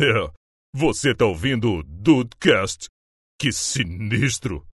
[0.00, 0.30] É,
[0.74, 2.88] você tá ouvindo o Dudecast?
[3.38, 4.66] Que sinistro!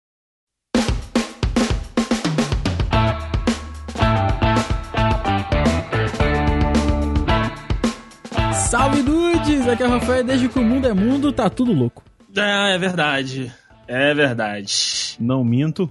[8.68, 9.66] Salve dudes!
[9.66, 12.04] Aqui é o Rafael, desde que o mundo é mundo, tá tudo louco.
[12.36, 13.50] Ah, é verdade.
[13.88, 15.16] É verdade.
[15.18, 15.90] Não minto.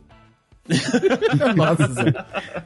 [1.56, 1.90] Nossa,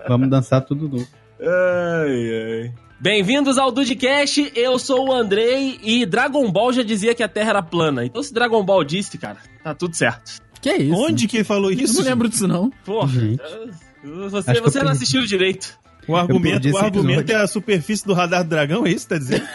[0.09, 1.09] Vamos dançar tudo louco.
[1.39, 2.88] Ai, ai.
[2.99, 7.51] Bem-vindos ao Dudcast, eu sou o Andrei e Dragon Ball já dizia que a Terra
[7.51, 8.05] era plana.
[8.05, 10.41] Então se Dragon Ball disse, cara, tá tudo certo.
[10.61, 10.95] que é isso?
[10.99, 11.95] Onde que ele falou Eu isso?
[11.95, 12.69] não lembro disso não.
[12.83, 13.41] Porra, Gente.
[14.03, 15.79] você, Acho que você eu não assistiu direito.
[16.07, 19.17] O argumento, o argumento é a superfície do radar do dragão, é isso que tá
[19.19, 19.47] dizendo?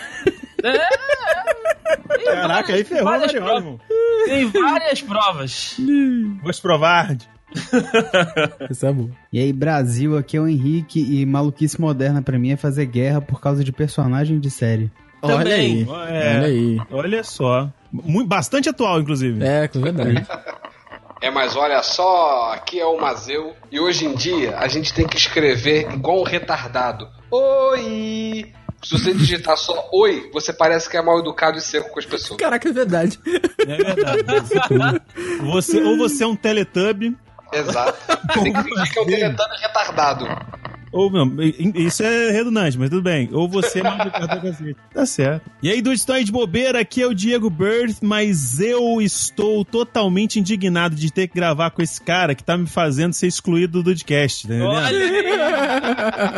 [2.24, 3.64] Caraca, aí ferrou, várias Mariano, provas.
[3.64, 3.80] irmão.
[4.52, 5.77] Tem várias provas.
[6.42, 7.16] Vou te provar.
[8.70, 9.10] Isso é bom.
[9.32, 13.20] E aí, Brasil, aqui é o Henrique e maluquice moderna pra mim é fazer guerra
[13.20, 14.90] por causa de personagem de série.
[15.22, 15.82] Olha aí.
[15.82, 16.36] É.
[16.36, 16.78] Olha aí.
[16.90, 17.70] Olha só.
[17.90, 19.42] Muito, bastante atual, inclusive.
[19.44, 20.27] É, com verdade.
[21.20, 25.06] É, mas olha só, aqui é o Mazeu e hoje em dia a gente tem
[25.06, 27.08] que escrever igual um retardado.
[27.30, 28.52] Oi!
[28.83, 32.05] Se você digitar só oi, você parece que é mal educado e seco com as
[32.05, 32.39] pessoas.
[32.39, 33.18] Caraca, é verdade.
[33.58, 35.02] É verdade.
[35.55, 37.16] Você, ou você é um teletubb,
[37.55, 37.98] Exato.
[38.42, 40.27] Tem que fingir que é um teletano retardado.
[40.95, 41.37] Ou não,
[41.75, 43.28] isso é redundante, mas tudo bem.
[43.33, 44.77] Ou você é cacete.
[44.95, 45.51] Tá certo.
[45.61, 50.39] E aí, estão aí de bobeira, aqui é o Diego Birth, mas eu estou totalmente
[50.39, 53.92] indignado de ter que gravar com esse cara que tá me fazendo ser excluído do
[54.05, 54.70] podcast, tá entendendo?
[54.70, 55.34] Olha aí.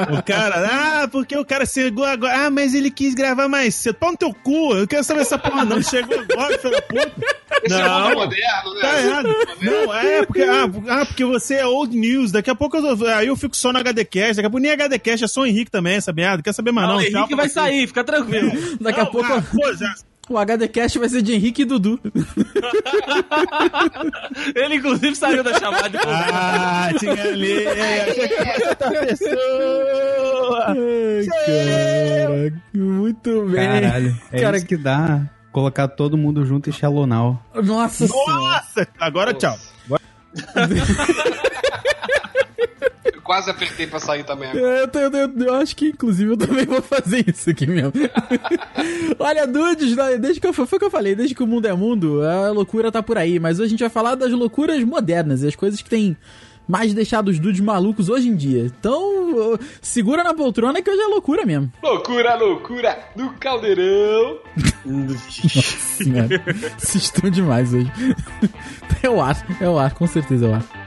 [0.16, 2.46] O cara, ah, porque o cara chegou agora.
[2.46, 3.96] Ah, mas ele quis gravar mais cedo.
[3.96, 5.82] Pau no teu cu, eu não quero saber essa porra, não.
[5.82, 7.12] Chegou agora, filho da puta.
[7.62, 8.08] Esse é Não.
[8.08, 8.80] mundo moderno, né?
[8.80, 9.28] Tá errado.
[9.62, 12.30] Não, é porque, ah, ah, porque você é old news.
[12.32, 14.40] Daqui a pouco eu, aí eu fico só no HDcast.
[14.46, 16.42] Daqui a pouco nem HDcast, é só o Henrique também, essa merda.
[16.42, 17.00] Quer saber mais Não, não?
[17.00, 18.50] o Henrique Tchau, vai sair, fica tranquilo.
[18.80, 19.94] Daqui a Não, pouco ah, pô, já-
[20.30, 21.98] o HDcast vai ser de Henrique e Dudu.
[24.54, 25.98] Ele, inclusive, saiu da chamada.
[26.06, 27.66] Ah, tinha ali.
[27.66, 30.66] Achei que outra pessoa.
[30.68, 33.80] Ai, muito bem.
[33.82, 34.16] Caralho.
[34.32, 37.06] É Cara, isso que dá colocar todo mundo junto e Shallow
[37.64, 38.32] Nossa senhora.
[38.32, 39.56] Nossa, agora tchau.
[43.12, 44.50] Eu quase apertei pra sair também.
[44.54, 47.92] Eu, tô- eu- eu- eu acho que, inclusive, eu também vou fazer isso aqui mesmo.
[49.18, 51.66] Olha, dudes, né, desde que eu, foi o que eu falei, desde que o mundo
[51.66, 53.38] é mundo, a loucura tá por aí.
[53.38, 56.16] Mas hoje a gente vai falar das loucuras modernas, as coisas que tem
[56.68, 58.64] mais deixado os dudes malucos hoje em dia.
[58.66, 61.70] Então, segura na poltrona que hoje é loucura mesmo.
[61.82, 64.38] Loucura, loucura do caldeirão.
[65.78, 66.28] Senhora,
[66.76, 67.90] Vocês estão demais hoje.
[69.02, 70.85] É o ar, é o ar, com certeza é o ar.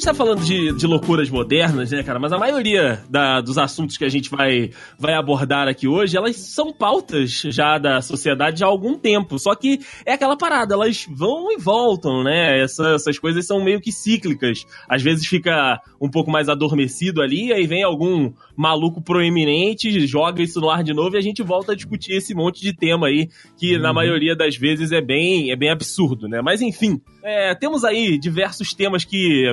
[0.00, 2.18] Gente tá falando de, de loucuras modernas, né, cara?
[2.18, 6.36] Mas a maioria da- dos assuntos que a gente vai, vai abordar aqui hoje, elas
[6.36, 9.38] são pautas já da sociedade há algum tempo.
[9.38, 12.62] Só que é aquela parada, elas vão e voltam, né?
[12.62, 14.64] Essa- essas coisas são meio que cíclicas.
[14.88, 20.60] Às vezes fica um pouco mais adormecido ali, aí vem algum maluco proeminente, joga isso
[20.60, 23.28] no ar de novo e a gente volta a discutir esse monte de tema aí,
[23.58, 26.40] que na maioria das vezes é bem, é bem absurdo, né?
[26.42, 29.46] Mas enfim, é, temos aí diversos temas que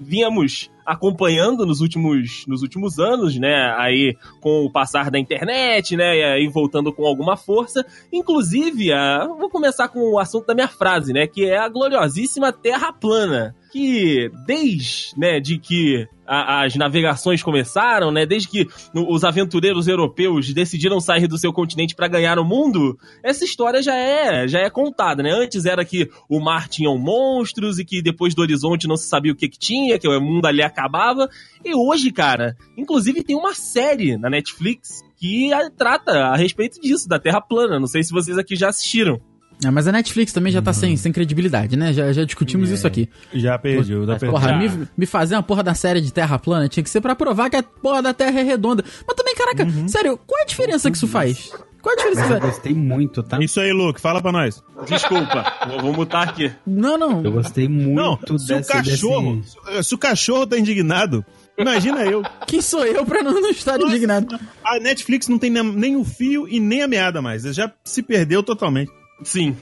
[0.00, 3.74] vínhamos acompanhando nos últimos, nos últimos anos, né?
[3.78, 6.16] Aí com o passar da internet, né?
[6.18, 7.84] E aí voltando com alguma força.
[8.12, 11.26] Inclusive, a, vou começar com o assunto da minha frase, né?
[11.26, 13.54] Que é a gloriosíssima Terra plana.
[13.72, 18.26] Que desde, né, de que a- as navegações começaram, né?
[18.26, 23.44] Desde que os aventureiros europeus decidiram sair do seu continente para ganhar o mundo, essa
[23.44, 25.30] história já é, já é contada, né?
[25.32, 29.32] Antes era que o mar tinha monstros e que depois do horizonte não se sabia
[29.32, 31.28] o que, que tinha, que o mundo ali acabava.
[31.64, 37.08] E hoje, cara, inclusive tem uma série na Netflix que ah, trata a respeito disso,
[37.08, 37.80] da Terra plana.
[37.80, 39.18] Não sei se vocês aqui já assistiram.
[39.64, 41.92] É, mas a Netflix também já tá sem, sem credibilidade, né?
[41.92, 43.08] Já, já discutimos isso aqui.
[43.32, 44.26] Já perdi, já perdi.
[44.30, 47.14] Porra, me, me fazer uma porra da série de Terra plana tinha que ser pra
[47.14, 48.84] provar que a porra da Terra é redonda.
[49.06, 51.52] Mas também, caraca, sério, qual é a diferença que isso faz?
[51.80, 52.54] Qual é a diferença que Eu isso faz?
[52.54, 53.38] gostei muito, tá?
[53.40, 54.62] Isso aí, Luke, fala pra nós.
[54.88, 56.50] Desculpa, vou, vou mutar aqui.
[56.66, 57.22] Não, não.
[57.24, 61.24] Eu gostei Não, muito se o cachorro, desse- se o cachorro tá indignado,
[61.58, 62.22] imagina eu.
[62.46, 64.38] Quem sou eu pra não, não estar indignado?
[64.64, 67.42] A Netflix não tem nem, nem o fio e nem a meada mais.
[67.42, 68.90] Já se perdeu totalmente.
[69.24, 69.56] Sim.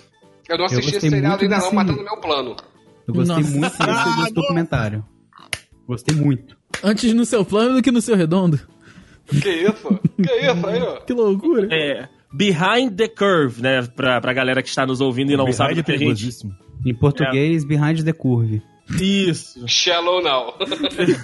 [0.49, 2.57] Eu não assisti gostei esse seriado ainda não, mas tá no meu plano.
[3.07, 3.51] Eu gostei Nossa.
[3.51, 5.05] muito desse, desse documentário.
[5.87, 6.57] Gostei muito.
[6.83, 8.61] Antes no seu plano do que no seu redondo.
[9.27, 10.01] Que isso?
[10.17, 11.01] Que isso aí, ó?
[11.01, 11.69] Que loucura.
[11.71, 12.09] É.
[12.33, 13.83] Behind the Curve, né?
[13.83, 15.97] Pra, pra galera que está nos ouvindo e não Behind sabe é do que a
[15.97, 16.29] gente.
[16.85, 18.63] Em português, behind the curve.
[19.01, 19.67] Isso.
[19.69, 20.55] Shallow now.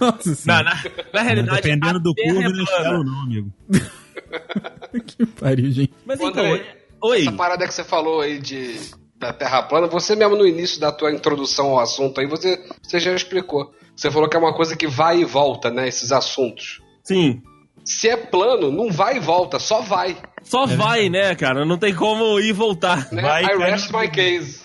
[0.01, 0.65] Nossa Na, senhora.
[0.65, 0.81] na,
[1.15, 1.63] na realidade.
[1.63, 3.53] Dependendo do curvo, é não é shallow não, amigo.
[5.07, 5.93] que pariu, gente.
[6.05, 6.45] Mas Ô, então.
[6.45, 7.23] André, Oi.
[7.23, 8.79] Essa parada que você falou aí de
[9.19, 13.01] da Terra plana, você mesmo no início da tua introdução ao assunto aí, você, você
[13.01, 13.73] já explicou.
[13.95, 15.89] Você falou que é uma coisa que vai e volta, né?
[15.89, 16.83] Esses assuntos.
[17.03, 17.41] Sim.
[17.85, 20.17] Se é plano, não vai e volta, só vai.
[20.43, 21.65] Só vai, né, cara?
[21.65, 23.11] Não tem como ir e voltar.
[23.13, 23.23] Né?
[23.23, 24.61] Vai, I cai rest my case.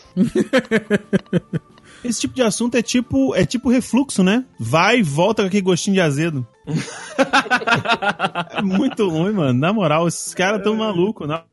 [2.03, 4.43] Esse tipo de assunto é tipo, é tipo refluxo, né?
[4.59, 6.45] Vai e volta com aquele gostinho de azedo.
[8.57, 9.53] é muito ruim, mano.
[9.53, 11.27] Na moral, esses caras tão malucos.
[11.27, 11.43] Na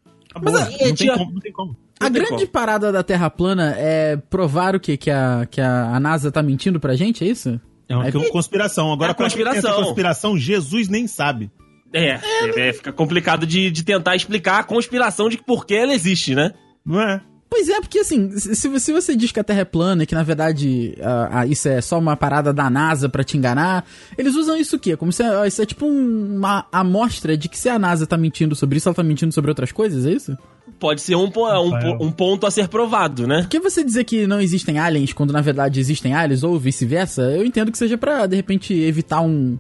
[0.45, 1.77] na Mas a- não, é, tem como, não tem como.
[2.01, 2.49] A Não tem grande como.
[2.53, 4.97] parada da Terra plana é provar o quê?
[4.97, 7.61] Que a, que a, a NASA tá mentindo pra gente, é isso?
[7.89, 8.93] É uma É- conspiração.
[8.93, 9.83] Agora, É tem essa conspiração.
[9.85, 11.51] conspiração, Jesus nem sabe.
[11.93, 12.21] É,
[12.57, 16.53] é, fica complicado de, de tentar explicar a conspiração de por que ela existe, né?
[16.85, 17.21] Não é?
[17.51, 20.15] Pois é, porque assim, se, se você diz que a Terra é plana e que
[20.15, 23.87] na verdade ah, ah, isso é só uma parada da NASA pra te enganar,
[24.19, 24.97] eles usam isso o quê?
[24.97, 28.17] Como se ah, isso é tipo um- uma amostra de que se a NASA tá
[28.19, 30.37] mentindo sobre isso, ela tá mentindo sobre outras coisas, é isso?
[30.79, 31.71] Pode ser um, po- um,
[32.03, 33.41] um ponto a ser provado, né?
[33.41, 37.45] Porque você dizer que não existem aliens quando na verdade existem aliens ou vice-versa, eu
[37.47, 39.59] entendo que seja pra de repente evitar um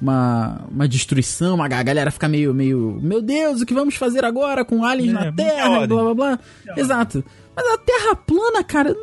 [0.00, 4.24] uma, uma destruição, uma, a galera ficar meio, meio, meu Deus, o que vamos fazer
[4.24, 6.38] agora com aliens É, na Terra, blá blá blá.
[6.76, 7.24] Exato.
[7.56, 8.94] Mas a Terra plana, cara,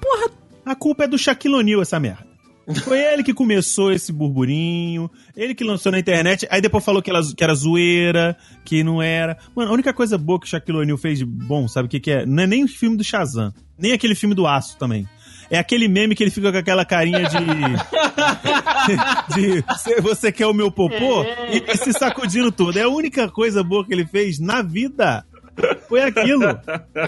[0.00, 0.30] porra,
[0.64, 2.34] A culpa é do Shaquille O'Neal, essa merda.
[2.82, 7.10] Foi ele que começou esse burburinho, ele que lançou na internet, aí depois falou que,
[7.10, 9.36] ela, que era zoeira, que não era.
[9.54, 12.00] Mano, a única coisa boa que o Shaquille O'Neal fez de bom, sabe o que,
[12.00, 12.24] que é?
[12.24, 15.06] Não é nem o filme do Shazam, nem aquele filme do Aço também.
[15.50, 17.36] É aquele meme que ele fica com aquela carinha de.
[19.34, 21.22] de "Você- você quer o meu popô?
[21.52, 22.78] E, e se sacudindo todo.
[22.78, 25.24] É a única coisa boa que ele fez na vida.
[25.88, 26.58] Foi aquilo.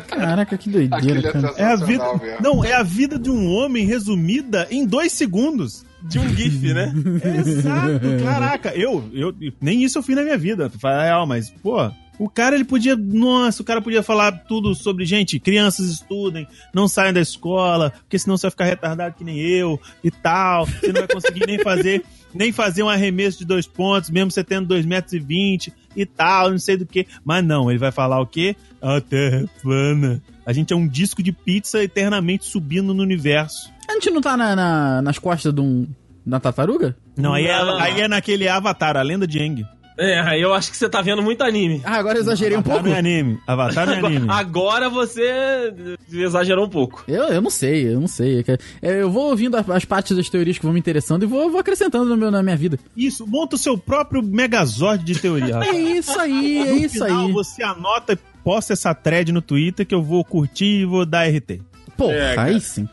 [0.06, 1.52] caraca, que doideira, é cara.
[1.56, 2.04] É a vida.
[2.22, 2.40] mesmo.
[2.42, 5.84] Não, é a vida de um homem resumida em dois segundos.
[6.02, 6.92] De um GIF, né?
[7.40, 8.68] Exato, caraca.
[8.76, 12.54] Eu, eu, nem isso eu fiz na minha vida, fala real, mas, pô, o cara
[12.54, 17.20] ele podia, nossa, o cara podia falar tudo sobre, gente, crianças estudem, não saiam da
[17.20, 21.08] escola, porque senão você vai ficar retardado que nem eu e tal, você não vai
[21.08, 22.02] conseguir nem fazer,
[22.34, 26.04] nem fazer um arremesso de dois pontos, mesmo você tendo 2,20 metros e, vinte e
[26.06, 27.06] tal, não sei do que.
[27.24, 28.54] Mas não, ele vai falar o quê?
[28.80, 30.22] A terra é plana.
[30.44, 33.70] A gente é um disco de pizza eternamente subindo no universo.
[33.88, 35.86] A gente não tá na, na- nas costas de um,
[36.24, 36.96] da tartaruga?
[37.16, 39.64] Não, aí, É, aí é naquele Avatar, a lenda de Aang.
[39.98, 41.81] É, aí eu acho que você tá vendo muito anime.
[41.84, 42.88] Ah, agora eu exagerei um Avatar pouco.
[42.88, 43.38] não é anime.
[43.46, 44.26] Avatar não é anime.
[44.31, 45.72] Agora você
[46.12, 47.02] exagerou um pouco.
[47.08, 48.44] Eu, eu não sei, eu não sei.
[48.82, 51.60] É, Eu vou ouvindo as, partes das teorias que vão me interessando e vou, vou
[51.60, 52.78] acrescentando no meu, na minha vida.
[52.96, 55.56] Isso, monta o seu próprio megazord de teoria.
[55.64, 57.32] É isso aí, é No isso final, aí.
[57.32, 61.26] você anota e posta essa thread no Twitter que eu vou curtir e vou dar
[61.28, 61.60] RT.
[61.96, 62.49] Porra, É, cara.
[62.50, 62.87] aí sim.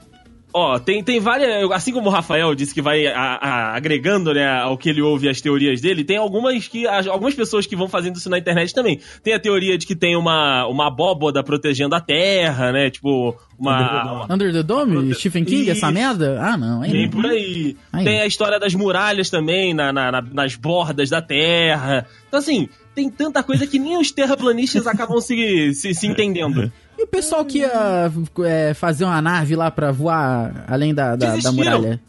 [0.53, 1.69] Ó, tem, tem várias.
[1.71, 5.27] Assim como o Rafael disse que vai a- a- agregando, né, ao que ele ouve
[5.27, 6.87] as teorias dele, tem algumas que.
[6.87, 8.99] as- algumas pessoas que vão fazendo isso na internet também.
[9.23, 12.89] Tem a teoria de que tem uma, uma abóboda protegendo a Terra, né?
[12.91, 14.27] Tipo, uma.
[14.29, 15.13] Under the Dome?
[15.15, 16.39] Stephen King, essa merda?
[16.39, 16.81] Ah, não.
[16.83, 17.75] Aí Tem por aí.
[17.91, 18.03] Aí.
[18.03, 22.05] Tem a história das muralhas também, na, na- na- nas bordas da Terra.
[22.27, 26.71] Então, assim, tem tanta coisa que nem os terraplanistas acabam se, se, se entendendo.
[26.97, 28.11] E o pessoal que ia
[28.45, 31.99] é, fazer uma nave lá pra voar além da, da, da muralha?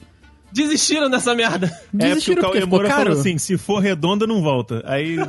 [0.52, 1.66] Desistiram dessa merda.
[1.66, 3.04] É porque Desistiram o porque Cauê ficou Moura caro?
[3.06, 4.82] falou assim: se for redonda, não volta.
[4.86, 5.16] Aí.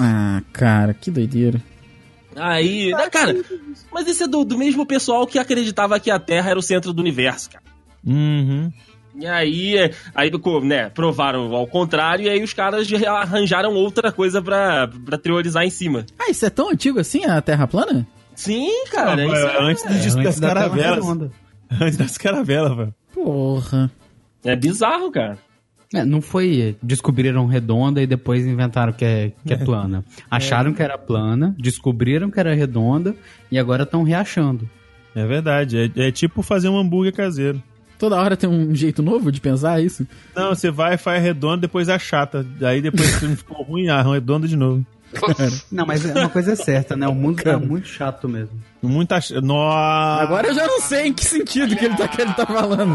[0.00, 1.62] Ah, cara, que doideira.
[2.34, 3.32] Aí, né, cara,
[3.92, 6.92] mas esse é do, do mesmo pessoal que acreditava que a Terra era o centro
[6.92, 7.62] do universo, cara.
[8.04, 8.72] uhum.
[9.16, 10.30] E aí, é, aí
[10.64, 15.64] né, provaram ao contrário, e aí os caras já arranjaram outra coisa pra, pra teorizar
[15.64, 16.04] em cima.
[16.18, 18.06] Ah, isso é tão antigo assim, a Terra plana?
[18.34, 21.30] Sim, cara, Não, isso é, antes dos- das Antes da Terra caravelas.
[21.80, 22.94] Antes das caravelas, velho.
[23.12, 23.90] Porra.
[24.44, 25.38] é bizarro, cara.
[25.94, 26.76] É, não foi.
[26.82, 30.04] Descobriram redonda e depois inventaram que é, que é plana.
[30.28, 33.14] Acharam que era plana, descobriram que era redonda
[33.48, 34.68] e agora estão reachando.
[35.14, 35.92] É verdade.
[35.96, 37.62] É, é tipo fazer um hambúrguer caseiro.
[38.04, 40.06] Toda hora tem um jeito novo de pensar isso?
[40.36, 42.44] Não, você vai, faz redondo, depois achata.
[42.60, 44.84] Aí depois que não ficou ruim, ah, redondo de novo.
[45.72, 47.06] Não, mas é uma coisa é certa, né?
[47.08, 48.60] O mundo tá muito chato mesmo.
[48.82, 49.18] Muita.
[49.22, 50.22] ch- Nossa!
[50.22, 52.94] Agora eu já não sei em que sentido que ele tá, que ele tá falando.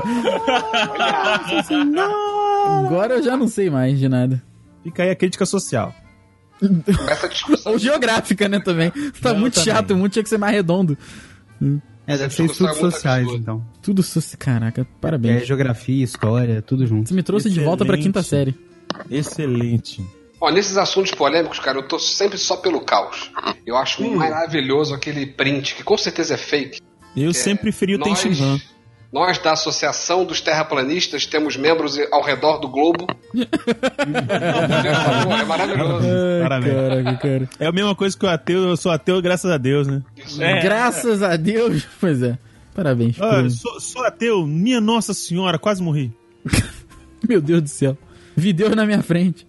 [2.86, 4.42] Agora eu já não sei mais de nada.
[4.84, 5.94] Fica aí a crítica social.
[6.60, 7.72] Começa a discussão.
[7.74, 8.92] Ou geográfica, né, também.
[9.22, 9.74] Tá Não, muito também.
[9.74, 10.98] chato, o mundo tinha que ser mais redondo.
[12.10, 13.64] É, deve ser é estudos sociais, então.
[13.82, 14.20] Tudo so...
[14.38, 15.46] Caraca, É, parabéns.
[15.48, 17.08] geografia, história, tudo junto.
[17.08, 18.04] Você me trouxe de volta pra Excelente.
[18.08, 18.56] quinta série.
[19.10, 20.04] Excelente.
[20.42, 23.32] Ó, nesses assuntos polêmicos, cara, eu tô sempre só pelo caos.
[23.66, 24.16] Eu acho Hum.
[24.16, 26.80] maravilhoso aquele print, que com certeza é fake.
[27.16, 28.60] Eu sempre preferi o Nós, Tenshinhan.
[29.12, 33.08] Nós da Associação dos Terraplanistas temos membros ao redor do globo.
[33.08, 33.14] Pô,
[35.34, 36.08] é maravilhoso.
[36.08, 36.76] Ai, Parabéns.
[36.76, 37.50] caraca, cara.
[37.60, 40.04] É a mesma coisa que o ateu, eu sou ateu graças a Deus, né?
[40.40, 40.62] É.
[40.62, 41.88] Graças a Deus.
[42.00, 42.38] Pois é.
[42.74, 43.20] Parabéns.
[43.20, 46.14] Ah, sou, sou ateu, minha nossa senhora, quase morri.
[47.28, 47.98] Meu Deus do céu.
[48.38, 49.46] Vi Deus na minha frente.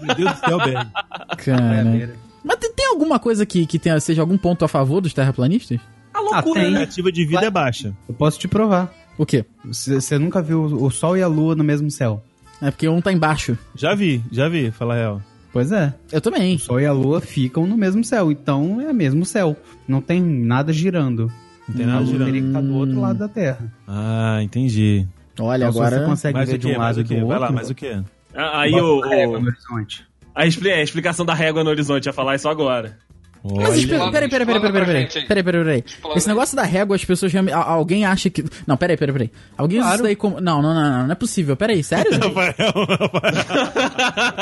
[0.00, 0.90] Meu Deus do céu, velho.
[1.38, 2.16] Cara.
[2.42, 5.78] Mas tem, tem alguma coisa que, que tenha, seja algum ponto a favor dos terraplanistas?
[6.12, 6.60] A loucura.
[6.60, 6.70] A né?
[6.70, 7.94] expectativa de vida é baixa.
[8.08, 8.92] Eu posso te provar.
[9.18, 9.44] O quê?
[9.64, 12.22] Você nunca viu o Sol e a Lua no mesmo céu?
[12.60, 13.56] É porque um tá embaixo.
[13.74, 15.22] Já vi, já vi, fala a real.
[15.52, 15.92] Pois é.
[16.10, 16.54] Eu também.
[16.56, 19.56] O Sol e a Lua ficam no mesmo céu, então é mesmo céu.
[19.86, 21.30] Não tem nada girando.
[21.68, 22.24] Não tem a nada Lua girando.
[22.26, 23.72] teria que estar do outro lado da Terra.
[23.86, 25.06] Ah, entendi.
[25.38, 25.98] Olha, Então, agora.
[26.00, 26.72] você consegue Mais ver o de quê?
[26.74, 27.20] um Mais lado o e quê?
[27.20, 27.54] do Vai lá, outro...
[27.54, 28.02] mais o quê?
[28.34, 30.06] Ah, Aí o, a régua o- no horizonte.
[30.34, 32.98] a, expli- a explicação da régua no horizonte, ia falar isso agora.
[33.44, 35.84] Mas Olha, espera, peraí, peraí, peraí, peraí, peraí, peraí, peraí, peraí.
[36.16, 38.44] Esse negócio da régua, as pessoas Alguém acha que.
[38.66, 39.30] Não, peraí, peraí, peraí.
[39.58, 39.94] Alguém usa Claro.
[39.96, 40.40] isso daí como.
[40.40, 41.56] Não, não, não, não, não é possível.
[41.56, 42.12] Peraí, sério?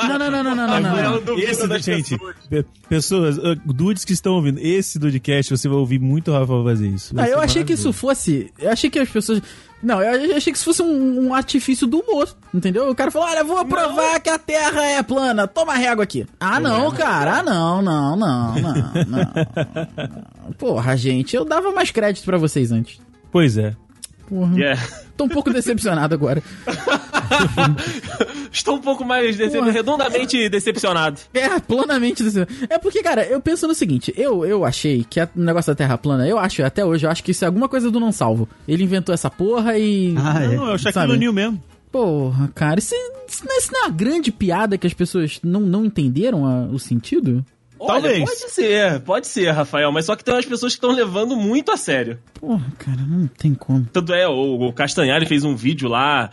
[0.09, 1.21] Não, não, não, não, não, não, não.
[1.21, 1.39] não.
[1.39, 2.17] Esse, gente,
[2.49, 6.63] pe- pessoas, uh, dudes que estão ouvindo, esse Dudecast você vai ouvir muito o Rafa
[6.65, 7.15] fazer isso.
[7.17, 8.53] Ah, eu achei que isso fosse.
[8.59, 9.41] Eu achei que as pessoas.
[9.83, 12.91] Não, eu achei que isso fosse um, um artifício do humor, entendeu?
[12.91, 16.27] O cara falou: olha, vou provar que a Terra é plana, toma régua aqui.
[16.39, 20.53] Ah, não, cara, ah, não, não, não, não, não.
[20.59, 23.01] Porra, gente, eu dava mais crédito pra vocês antes.
[23.33, 23.75] Pois é.
[24.31, 24.81] Porra, Yeah.
[25.17, 26.43] tô um pouco decepcionado agora.
[28.53, 29.71] Estou um pouco mais dece- Porra.
[29.71, 31.21] redondamente decepcionado.
[31.35, 32.67] É, planamente decepcionado.
[32.73, 35.99] É porque, cara, eu penso no seguinte: eu, eu achei que o negócio da Terra
[35.99, 38.49] plana, eu acho, até hoje, eu acho que isso é alguma coisa do não salvo.
[38.67, 40.15] Ele inventou essa porra e.
[40.17, 40.57] Ah, é.
[40.57, 41.13] Não, é o Shaquille?
[41.13, 41.63] O'Neal mesmo.
[41.93, 42.95] Porra, cara, isso,
[43.29, 46.47] isso, não é- isso não é uma grande piada que as pessoas não, não entenderam
[46.47, 47.45] a- o sentido?
[47.87, 48.17] Talvez.
[48.17, 51.37] Olha, pode ser, pode ser, Rafael, mas só que tem umas pessoas que estão levando
[51.37, 52.19] muito a sério.
[52.35, 53.87] Porra, cara, não tem como.
[53.93, 56.31] Tanto é, o, o Castanhari fez um vídeo lá,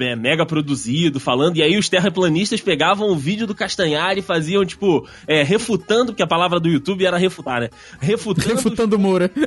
[0.00, 4.64] é, mega produzido, falando, e aí os terraplanistas pegavam o vídeo do Castanhari e faziam,
[4.64, 7.70] tipo, é, refutando, porque a palavra do YouTube era refutar, né?
[8.00, 9.30] Refutando, Refutando o Moura.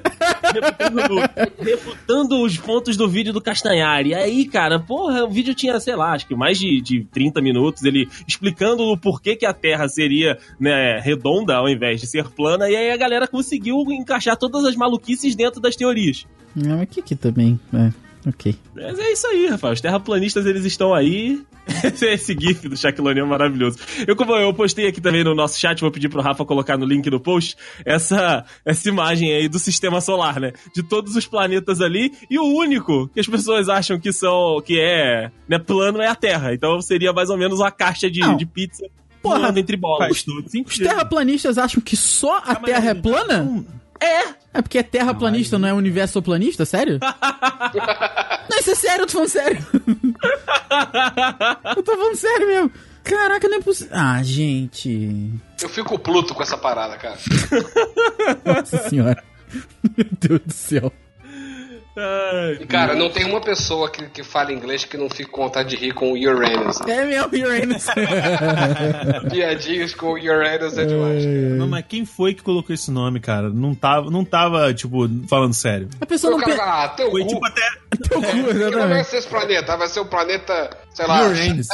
[1.59, 4.09] refutando, os pontos do vídeo do Castanhari.
[4.09, 7.41] E aí, cara, porra, o vídeo tinha, sei lá, acho que mais de, de 30
[7.41, 12.29] minutos, ele explicando o porquê que a Terra seria, né, redonda ao invés de ser
[12.29, 16.25] plana, e aí a galera conseguiu encaixar todas as maluquices dentro das teorias.
[16.55, 17.59] Não, mas que que também.
[17.73, 17.91] É,
[18.27, 18.55] ok.
[18.75, 19.73] Mas é isso aí, Rafael.
[19.73, 21.41] Os terraplanistas, eles estão aí.
[21.83, 23.77] Esse, esse gif do Shaquille O'Neal é maravilhoso.
[24.07, 26.85] Eu, como eu postei aqui também no nosso chat, vou pedir pro Rafa colocar no
[26.85, 30.51] link do post, essa, essa imagem aí do sistema solar, né?
[30.73, 34.79] De todos os planetas ali, e o único que as pessoas acham que são, que
[34.79, 36.55] é, né, plano é a Terra.
[36.55, 38.35] Então seria mais ou menos uma caixa de, Não.
[38.35, 38.83] de pizza
[39.21, 40.25] Porra, entre bolas.
[40.65, 43.65] Os terraplanistas acham que só a mas Terra é não- plana?
[44.01, 44.39] É!
[44.53, 46.65] É porque é terraplanista, não, é universo planista?
[46.65, 46.99] Sério?
[48.49, 49.67] não, isso é sério, eu tô falando sério.
[51.75, 52.71] eu tô falando sério mesmo.
[53.03, 53.93] Caraca, não é possível.
[53.95, 55.31] Ah, gente.
[55.61, 57.17] Eu fico pluto com essa parada, cara.
[58.45, 59.23] Nossa senhora.
[59.97, 60.93] Meu Deus do céu.
[61.97, 65.43] Ai, E, cara, não tem uma pessoa que, que fala inglês que não fique com
[65.43, 66.79] vontade de rir com o Uranus.
[66.87, 67.85] É meu Uranus.
[69.29, 71.23] Piadinhas com o Uranus é demais.
[71.25, 71.55] cara.
[71.55, 73.49] Não, mas quem foi que colocou esse nome, cara?
[73.49, 75.89] Não tava, não tava tipo, falando sério.
[75.99, 77.27] A pessoa O não cara ah, teu Foi cu.
[77.27, 77.61] tipo até.
[78.07, 81.67] Teu cu, Que não vai ser esse planeta, vai ser o planeta, sei lá, Uranus.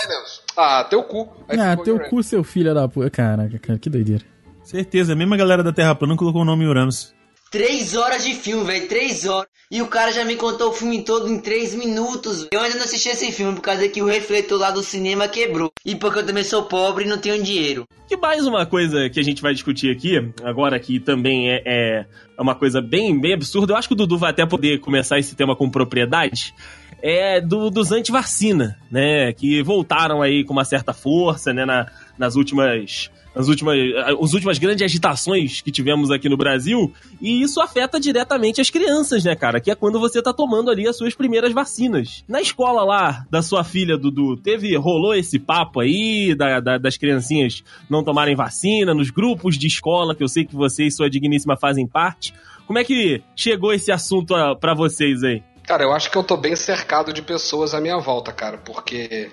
[0.57, 1.29] Ah, teu cu.
[1.47, 2.09] Aí Ah, teu Uranus.
[2.09, 3.09] cu, seu filho da puta.
[3.09, 4.23] Caraca, cara, que doideira.
[4.63, 7.13] Certeza, a mesma galera da Terra plana colocou o nome Uranus.
[7.51, 9.47] Três horas de filme, velho, três horas.
[9.71, 12.47] E o cara já me contou o filme todo em três minutos.
[12.51, 15.71] Eu ainda não assisti esse filme por causa que o refletor lá do cinema quebrou.
[15.85, 17.87] E porque eu também sou pobre e não tenho dinheiro.
[18.07, 22.05] Que mais uma coisa que a gente vai discutir aqui, agora que também é, é
[22.39, 25.35] uma coisa bem, bem absurda, eu acho que o Dudu vai até poder começar esse
[25.35, 26.53] tema com propriedade,
[27.01, 31.87] é do, dos anti-vacina, né, que voltaram aí com uma certa força, né, na-
[32.17, 33.09] nas últimas...
[33.35, 33.75] Nas últimas,
[34.21, 39.23] as últimas grandes agitações que tivemos aqui no Brasil, e isso afeta diretamente as crianças,
[39.25, 39.59] né, cara?
[39.59, 42.23] Que é quando você tá tomando ali as suas primeiras vacinas.
[42.29, 46.95] Na escola lá da sua filha, Dudu, teve, rolou esse papo aí da- da- das
[46.95, 51.09] criancinhas não tomarem vacina, nos grupos de escola, que eu sei que você e sua
[51.09, 52.33] digníssima fazem parte.
[52.65, 55.43] Como é que chegou esse assunto ah, pra vocês aí?
[55.67, 59.29] Cara, eu acho que eu tô bem cercado de pessoas à minha volta, cara, porque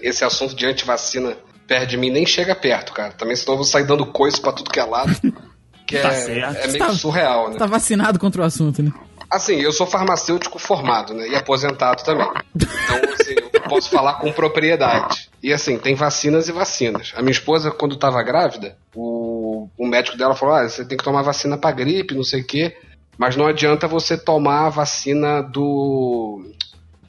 [0.00, 1.36] esse assunto de antivacina
[1.72, 3.12] perto de mim nem chega perto, cara.
[3.12, 5.12] Também senão eu vou sair dando coisa pra tudo que é lado.
[5.86, 6.56] Que Tá é, certo.
[6.58, 7.56] é meio Tá- surreal, né?
[7.58, 8.92] Tá vacinado contra o assunto, né?
[9.30, 11.28] Assim, eu sou farmacêutico formado, né?
[11.28, 12.26] E aposentado também.
[12.54, 15.28] Então, assim, eu posso falar com propriedade.
[15.42, 17.12] E assim, tem vacinas e vacinas.
[17.16, 21.04] A minha esposa, quando estava grávida, o, o médico dela falou: ah, você tem que
[21.04, 22.76] tomar vacina pra gripe, não sei o quê.
[23.18, 26.42] Mas não adianta você tomar a vacina do.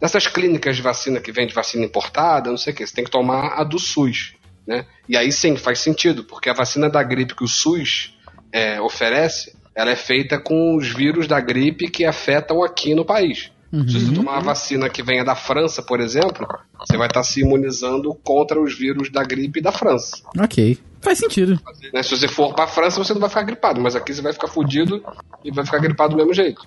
[0.01, 2.85] dessas clínicas de vacina que vende vacina importada, não sei o quê.
[2.87, 4.33] Você tem que tomar a do SUS.
[4.65, 4.85] Né?
[5.07, 8.17] E aí sim, faz sentido, porque a vacina da gripe que o SUS
[8.51, 13.51] é, oferece, ela é feita com os vírus da gripe que afetam aqui no país.
[13.87, 17.41] Se você tomar uma vacina que venha da França, por exemplo, você vai estar se
[17.41, 20.21] imunizando contra os vírus da gripe da França.
[20.39, 20.77] Ok.
[21.01, 21.59] Faz sentido.
[21.91, 22.03] Né?
[22.03, 24.47] Se você for pra França, você não vai ficar gripado, mas aqui você vai ficar
[24.47, 25.03] fudido
[25.43, 26.61] e vai ficar gripado do mesmo jeito.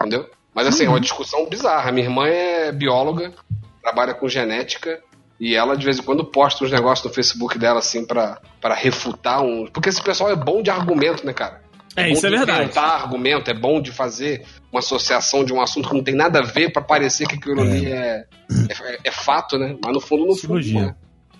[0.00, 0.30] Entendeu?
[0.54, 1.90] Mas assim, é uma discussão bizarra.
[1.90, 3.34] Minha irmã é bióloga,
[3.82, 5.02] trabalha com genética,
[5.42, 8.76] e ela de vez em quando posta uns negócios no Facebook dela, assim, pra, pra
[8.76, 9.66] refutar um.
[9.66, 11.60] Porque esse pessoal é bom de argumento, né, cara?
[11.96, 12.62] É, bom isso é de verdade.
[12.62, 16.38] inventar argumento, é bom de fazer uma associação de um assunto que não tem nada
[16.38, 18.24] a ver pra parecer que aquilo ali é,
[18.70, 19.76] é, é fato, né?
[19.82, 20.94] Mas no fundo, no fundo.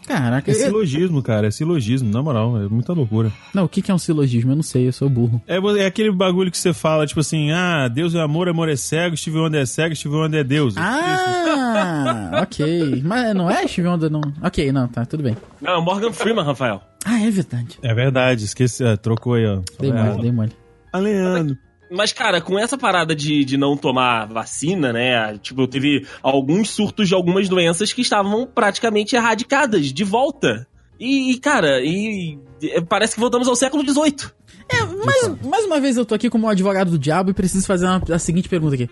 [0.04, 0.06] É.
[0.06, 0.50] Caraca.
[0.50, 1.48] É silogismo, cara.
[1.48, 2.62] É silogismo, na moral.
[2.62, 3.32] É muita loucura.
[3.54, 4.52] Não, o que é um silogismo?
[4.52, 5.42] Eu não sei, eu sou burro.
[5.46, 8.76] É, é aquele bagulho que você fala, tipo assim, ah, Deus é amor, amor é
[8.76, 10.74] cego, Steve Wonder é cego, Steve Wonder é Deus.
[10.76, 13.02] Ah, ok.
[13.04, 14.20] Mas não é Steve Wonder, não.
[14.42, 15.36] Ok, não, tá, tudo bem.
[15.60, 16.82] Não, Morgan Freeman, Rafael.
[17.04, 17.78] Ah, é verdade.
[17.82, 19.60] É verdade, esqueci, é, trocou aí, ó.
[19.80, 20.52] Dei mole, dei mole.
[20.92, 21.56] Ah, Leandro.
[21.92, 25.36] Mas, cara, com essa parada de, de não tomar vacina, né?
[25.38, 30.66] Tipo, teve alguns surtos de algumas doenças que estavam praticamente erradicadas de volta.
[30.98, 34.30] E, e, cara, e, e parece que voltamos ao século XVIII.
[34.70, 37.86] É, mais, mais uma vez eu tô aqui como advogado do diabo e preciso fazer
[37.86, 38.88] uma- a seguinte pergunta aqui.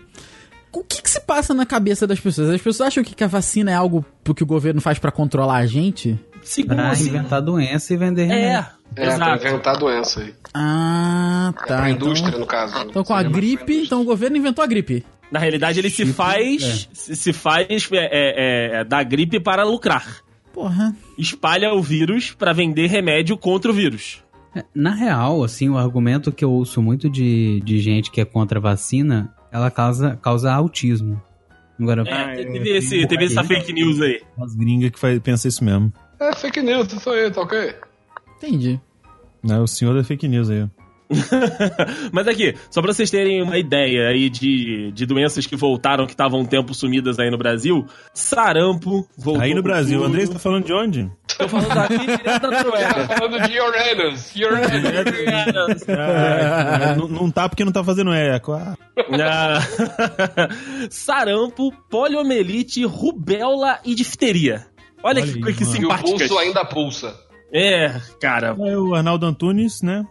[0.73, 2.49] O que que se passa na cabeça das pessoas?
[2.49, 5.57] As pessoas acham que que a vacina é algo que o governo faz pra controlar
[5.57, 6.17] a gente?
[6.41, 8.47] Segundo, Pra assim, inventar doença e vender remédio.
[8.95, 9.47] É, É, pra exato.
[9.47, 10.33] inventar doença aí.
[10.53, 11.77] Ah, É tá.
[11.77, 12.77] pra então- indústria, no caso.
[12.89, 15.05] Então com a gripe, então o governo inventou a gripe.
[15.31, 17.97] Na realidade, ele se faz, se, se faz é,
[18.75, 20.17] é, é, da gripe para lucrar.
[20.53, 20.93] Porra.
[21.17, 24.21] Espalha o vírus pra vender remédio contra o vírus.
[24.53, 28.25] É, Na real, assim, o argumento que eu ouço muito de, de gente que é
[28.25, 31.21] contra a vacina, ela causa, causa autismo.
[31.79, 34.21] Agora, É, é, teve, esse, teve essa fake news aí.
[34.39, 35.91] As gringas que faz, pensa isso mesmo.
[36.19, 37.73] É fake news, isso aí, tá ok?
[38.37, 38.79] Entendi.
[39.43, 39.59] Né?
[39.59, 40.69] O senhor da fake news aí.
[42.11, 46.13] Mas aqui, só pra vocês terem uma ideia aí de, de doenças que voltaram, que
[46.13, 49.41] estavam um tempo sumidas aí no Brasil, sarampo voltou.
[49.41, 50.09] Aí no Brasil, tudo.
[50.09, 51.11] André, você tá falando de onde?
[51.37, 53.07] Tô falando daqui direto da Noruega.
[53.07, 54.35] Falando de Uranus.
[54.35, 55.89] Uranus.
[55.89, 58.53] Ah, não, não tá porque não tá fazendo eco.
[58.53, 58.77] Ah.
[60.89, 64.65] Sarampo, poliomielite, rubéola e difteria.
[65.03, 65.81] Olha, Olha que, aí, que mano.
[65.81, 67.15] E o pulso ainda pulsa.
[67.53, 68.55] É, cara.
[68.57, 70.05] É o Arnaldo Antunes, né?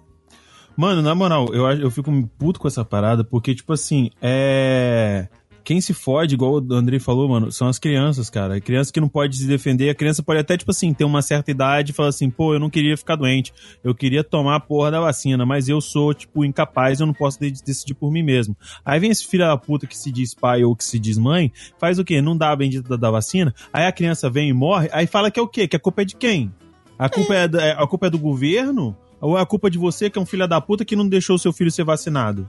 [0.81, 5.29] Mano, na moral, eu, eu fico puto com essa parada, porque, tipo assim, é.
[5.63, 8.55] Quem se fode, igual o Andrei falou, mano, são as crianças, cara.
[8.57, 11.21] A criança que não pode se defender, a criança pode até, tipo assim, ter uma
[11.21, 13.53] certa idade e falar assim, pô, eu não queria ficar doente,
[13.85, 17.39] eu queria tomar a porra da vacina, mas eu sou, tipo, incapaz, eu não posso
[17.39, 18.57] de- decidir por mim mesmo.
[18.83, 21.53] Aí vem esse filho da puta que se diz pai ou que se diz mãe,
[21.79, 22.23] faz o quê?
[22.23, 25.39] Não dá a bendita da, vacina, aí a criança vem e morre, aí fala que
[25.39, 25.69] é o quê?
[25.69, 26.51] Que a culpa é de quem?
[26.99, 28.97] A culpa é, é- a culpa é do governo?
[29.21, 31.39] Ou é a culpa de você, que é um filho da puta, que não deixou
[31.39, 32.49] seu filho ser vacinado?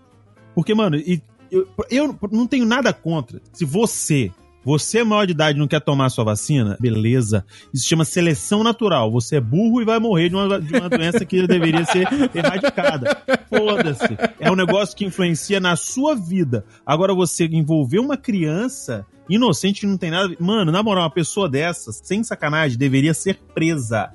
[0.55, 3.41] Porque, mano, e- eu, eu não tenho nada contra.
[3.51, 4.31] Se você,
[4.63, 7.45] você é maior de idade não quer tomar sua vacina, beleza.
[7.73, 9.11] Isso chama seleção natural.
[9.11, 13.21] Você é burro e vai morrer de uma, de uma doença que deveria ser erradicada.
[13.49, 14.17] Foda-se.
[14.39, 16.63] É um negócio que influencia na sua vida.
[16.85, 20.33] Agora, você envolver uma criança inocente que não tem nada.
[20.39, 24.11] Mano, na moral, uma pessoa dessas, sem sacanagem, deveria ser presa.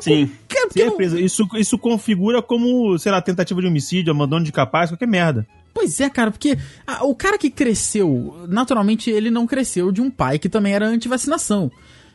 [0.00, 0.30] Sim.
[0.48, 1.20] Que- porque Ser não- presa.
[1.20, 5.46] Isso, isso configura como, sei lá, tentativa de homicídio, abandono de capaz, qualquer merda.
[5.72, 10.08] Pois é, cara, porque ah, o cara que cresceu, naturalmente ele não cresceu de um
[10.10, 11.70] pai que também era anti-vacinação.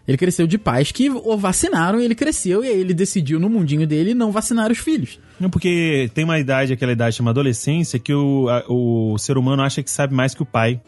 [0.07, 3.47] Ele cresceu de pais que o vacinaram e ele cresceu e aí ele decidiu no
[3.49, 5.19] mundinho dele não vacinar os filhos.
[5.39, 9.61] Não, porque tem uma idade, aquela idade chamada adolescência, que o, a- o ser humano
[9.61, 10.81] acha que sabe mais que o pai.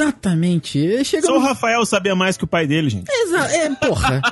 [0.00, 1.04] Exatamente.
[1.04, 3.10] Chega Só no- o Rafael sabia mais que o pai dele, gente.
[3.44, 4.22] É, porra.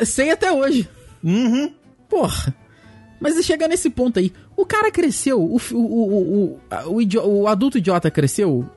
[0.00, 0.88] E, sei até hoje.
[1.22, 1.72] Uhum.
[2.08, 2.54] Porra.
[3.20, 4.32] Mas chega nesse ponto aí.
[4.56, 8.68] O cara cresceu, o, o, o, o, a- adulto idiota cresceu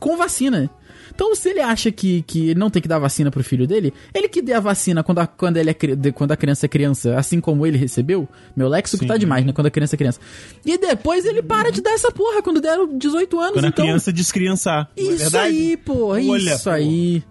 [0.00, 0.68] com vacina.
[1.14, 4.28] Então, se ele acha que, que não tem que dar vacina pro filho dele, ele
[4.28, 5.74] que dê a vacina quando a, quando ele é,
[6.12, 8.28] quando a criança é criança, assim como ele recebeu.
[8.56, 9.08] Meu léxico Sim.
[9.08, 9.52] tá demais, né?
[9.52, 10.20] Quando a criança é criança.
[10.64, 13.52] E depois ele para de dar essa porra quando der 18 anos.
[13.52, 14.90] Quando a então, criança descriançar.
[14.96, 15.46] é Isso verdade?
[15.56, 16.18] aí, porra.
[16.20, 16.76] Olha, Isso porra.
[16.76, 17.24] aí.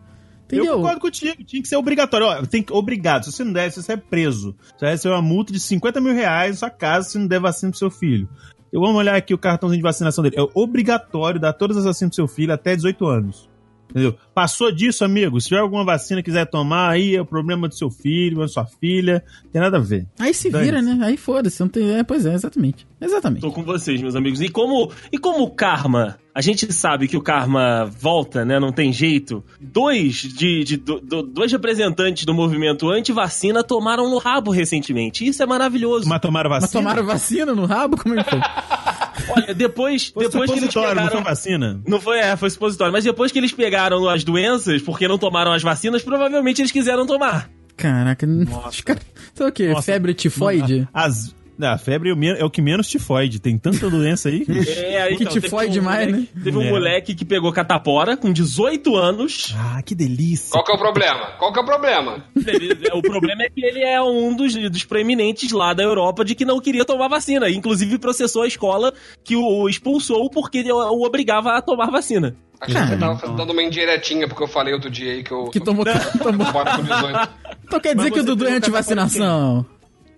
[0.50, 0.76] Eu Entendeu?
[0.78, 2.28] concordo contigo, tinha que ser obrigatório.
[2.28, 3.24] Ó, tem que, obrigado.
[3.26, 4.56] Se você não der, você é preso.
[4.78, 7.40] Você vai receber uma multa de 50 mil reais na sua casa se não der
[7.40, 8.30] vacina pro seu filho.
[8.72, 10.36] Eu vamos olhar aqui o cartãozinho de vacinação dele.
[10.38, 13.50] É obrigatório dar todas as vacinas pro seu filho até 18 anos.
[13.90, 14.16] Entendeu?
[14.34, 15.40] Passou disso, amigo.
[15.40, 18.48] Se tiver alguma vacina que quiser tomar, aí é o problema do seu filho, da
[18.48, 19.24] sua filha.
[19.52, 20.06] Tem nada a ver.
[20.20, 21.00] Aí se vira, né?
[21.02, 21.62] Aí foda-se.
[21.62, 21.96] Não tem...
[21.96, 22.86] É, pois é, exatamente.
[23.00, 23.42] Exatamente.
[23.42, 24.42] Tô com vocês, meus amigos.
[24.42, 28.60] E como, e como o karma, a gente sabe que o karma volta, né?
[28.60, 29.44] Não tem jeito.
[29.60, 35.26] Dois de, de- do- do- dois representantes do movimento anti-vacina tomaram no rabo recentemente.
[35.28, 36.08] Isso é maravilhoso.
[36.08, 36.82] Mas tomaram Mas vacina?
[36.84, 37.98] tomaram vacina no rabo?
[37.98, 38.40] Como é que foi?
[39.36, 41.24] Olha, depois, Foi depois que eles supositório, não pegaram...
[41.24, 41.82] foi vacina?
[41.88, 42.94] Não foi, é, foi supositório.
[42.94, 47.08] Mas depois que eles pegaram as doenças, porque não tomaram as vacinas, provavelmente eles quiseram
[47.08, 47.50] tomar.
[47.76, 48.28] Caraca,
[48.70, 49.02] os caras.
[49.34, 49.70] Então o quê?
[49.70, 49.82] Nossa.
[49.82, 50.88] Febre tifoide?
[50.94, 53.40] As, a febre é o, é o que menos tifoide.
[53.40, 54.46] Tem tanta doença aí.
[54.98, 56.70] É, Que te teve fode demais, moleque- Teve um É.
[56.70, 59.54] moleque que pegou catapora com 18 anos.
[59.58, 60.52] ah, que delícia.
[60.52, 61.32] Qual que é o problema?
[61.38, 62.24] Qual que é o problema?
[62.36, 66.36] Ele- o problema é que ele é um dos, dos proeminentes lá da Europa de
[66.36, 67.50] que não queria tomar vacina.
[67.50, 68.94] Inclusive processou a escola
[69.24, 72.36] que o expulsou porque ele o obrigava a tomar vacina.
[72.60, 75.46] Achei que você tava dando uma indiretinha, porque eu falei outro dia aí que eu.
[75.52, 75.86] Que tomou.
[76.22, 76.52] tomou...
[76.52, 77.30] Bora com 18.
[77.66, 79.66] Então quer dizer Mas que o Dudu é anti-vacinação.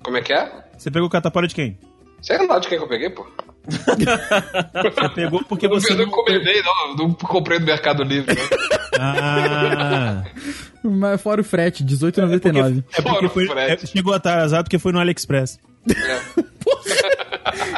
[0.02, 0.69] Como é que é?
[0.80, 1.78] Você pegou catapora de quem?
[2.22, 3.28] Sei lá de quem que eu peguei, pô.
[3.68, 6.90] Você pegou porque Eu não, você eu não encomendei, não.
[6.90, 8.34] Eu não comprei do Mercado Livre.
[8.36, 8.42] né?
[9.00, 10.24] Ah,
[10.84, 12.84] Mas fora o frete, 18,99.
[12.98, 13.84] é porque Fora foi, o frete.
[13.86, 15.60] é, chegou atrasado porque foi no AliExpress.
[15.90, 16.44] É.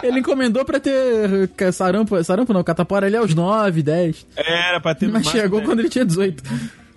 [0.08, 4.28] Ele encomendou pra ter ca- sarampo, sarampo não, catapora ali aos 9, 10.
[4.36, 5.66] Era pra ter no Mas chegou né?
[5.66, 6.44] quando ele tinha 18.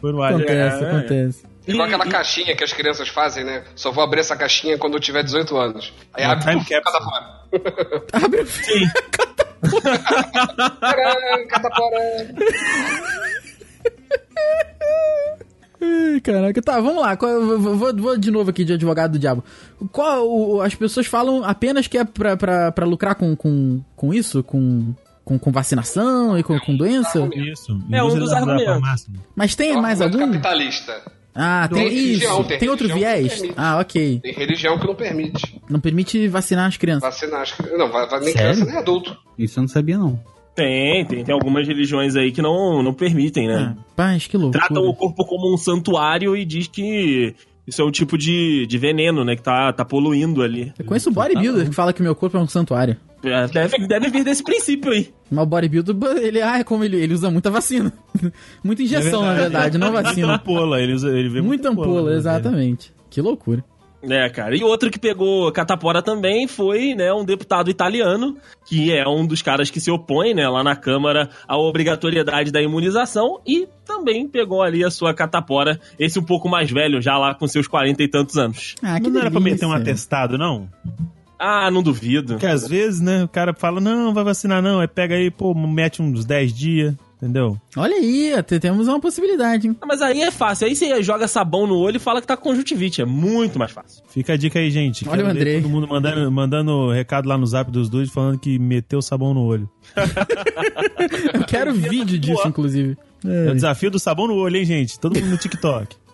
[0.01, 0.75] Foi no AliExpress.
[0.75, 0.89] Acontece, é.
[0.91, 1.54] acontece.
[1.67, 3.65] Igual aquela caixinha que as crianças fazem, né?
[3.75, 5.93] Só vou abrir essa caixinha quando eu tiver 18 anos.
[6.13, 6.83] Aí Uma abre time capsule.
[6.83, 8.03] catapora.
[8.13, 8.87] Abre o Sim.
[15.81, 17.15] Ai, Caraca, tá, vamos lá.
[17.15, 19.45] Vou, vou- vou de novo aqui de advogado do diabo.
[19.93, 24.15] Qual, o- as pessoas falam apenas que é pra, pra, pra lucrar com, com, com
[24.15, 24.43] isso?
[24.43, 27.29] Com, com, com vacinação e com, com doença?
[27.35, 27.79] Isso.
[27.93, 29.07] É um dos argumentos.
[29.35, 30.19] Mas tem mais algum?
[30.19, 31.03] capitalista.
[31.35, 32.49] Ah, tem, Tem religião, isso.
[32.49, 33.43] tem Tem outro viés?
[33.57, 34.21] Ah, ok.
[34.23, 37.03] Tem religião que não permite Não permite vacinar as crianças.
[37.03, 37.79] vacinar as crianças.
[37.79, 38.53] Não, vai, vai nem Sério?
[38.53, 39.17] criança nem adulto.
[39.39, 40.21] Isso eu não sabia, não.
[40.55, 43.75] Tem, tem, tem algumas religiões aí que não, não permitem, né?
[43.77, 44.61] Ah, paz, que loucura.
[44.67, 47.35] Tratam o corpo como um santuário e diz que
[47.67, 49.37] isso é um tipo de, de veneno, né?
[49.37, 50.73] Que tá, tá poluindo ali.
[50.79, 52.97] Eu conheço o bodybuilder que fala que meu corpo é um santuário.
[53.23, 55.09] É, Deve, deve vir desse princípio aí.
[55.31, 57.91] Mas o bodybuilder, ele, ah, é como ele, ele usa muita vacina.
[58.63, 60.35] muita injeção, na verdade, não Muita vacina.
[60.35, 62.93] ampola, ele, usa- ele vê Muita ampola, né, exatamente.
[63.09, 63.65] Que loucura.
[64.11, 64.57] É, cara.
[64.57, 68.37] E outro que pegou catapora também foi, né, um deputado italiano,
[68.67, 72.61] que é um dos caras que se opõe, né, lá na Câmara à obrigatoriedade da
[72.63, 77.35] imunização e também pegou ali a sua catapora, esse um pouco mais velho, já lá
[77.35, 78.75] com seus 40 e tantos anos.
[78.83, 79.93] Ah, Mas não era pra meter um delícia.
[79.93, 80.69] atestado, não?
[81.39, 82.35] Ah, não duvido.
[82.35, 85.53] Porque às vezes, né, o cara fala, não, vai vacinar não, aí pega aí, pô,
[85.55, 87.59] mete uns 10 dias, entendeu?
[87.77, 89.77] Olha aí, até temos uma possibilidade, hein?
[89.81, 92.37] Ah, Mas aí é fácil, aí você joga sabão no olho e fala que tá
[92.37, 94.05] com conjuntivite, é muito mais fácil.
[94.09, 95.09] Fica a dica aí, gente.
[95.09, 95.63] Olha Quero o Andrei.
[95.63, 99.43] Todo mundo mandando, mandando recado lá no zap dos dois falando que meteu sabão no
[99.43, 99.69] olho.
[101.33, 102.97] Eu quero vídeo disso, inclusive.
[103.25, 105.01] É o desafio do sabão no olho, hein, gente?
[105.01, 105.97] Todo mundo no TikTok.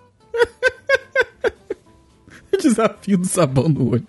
[2.63, 4.07] Desafio do sabão no olho.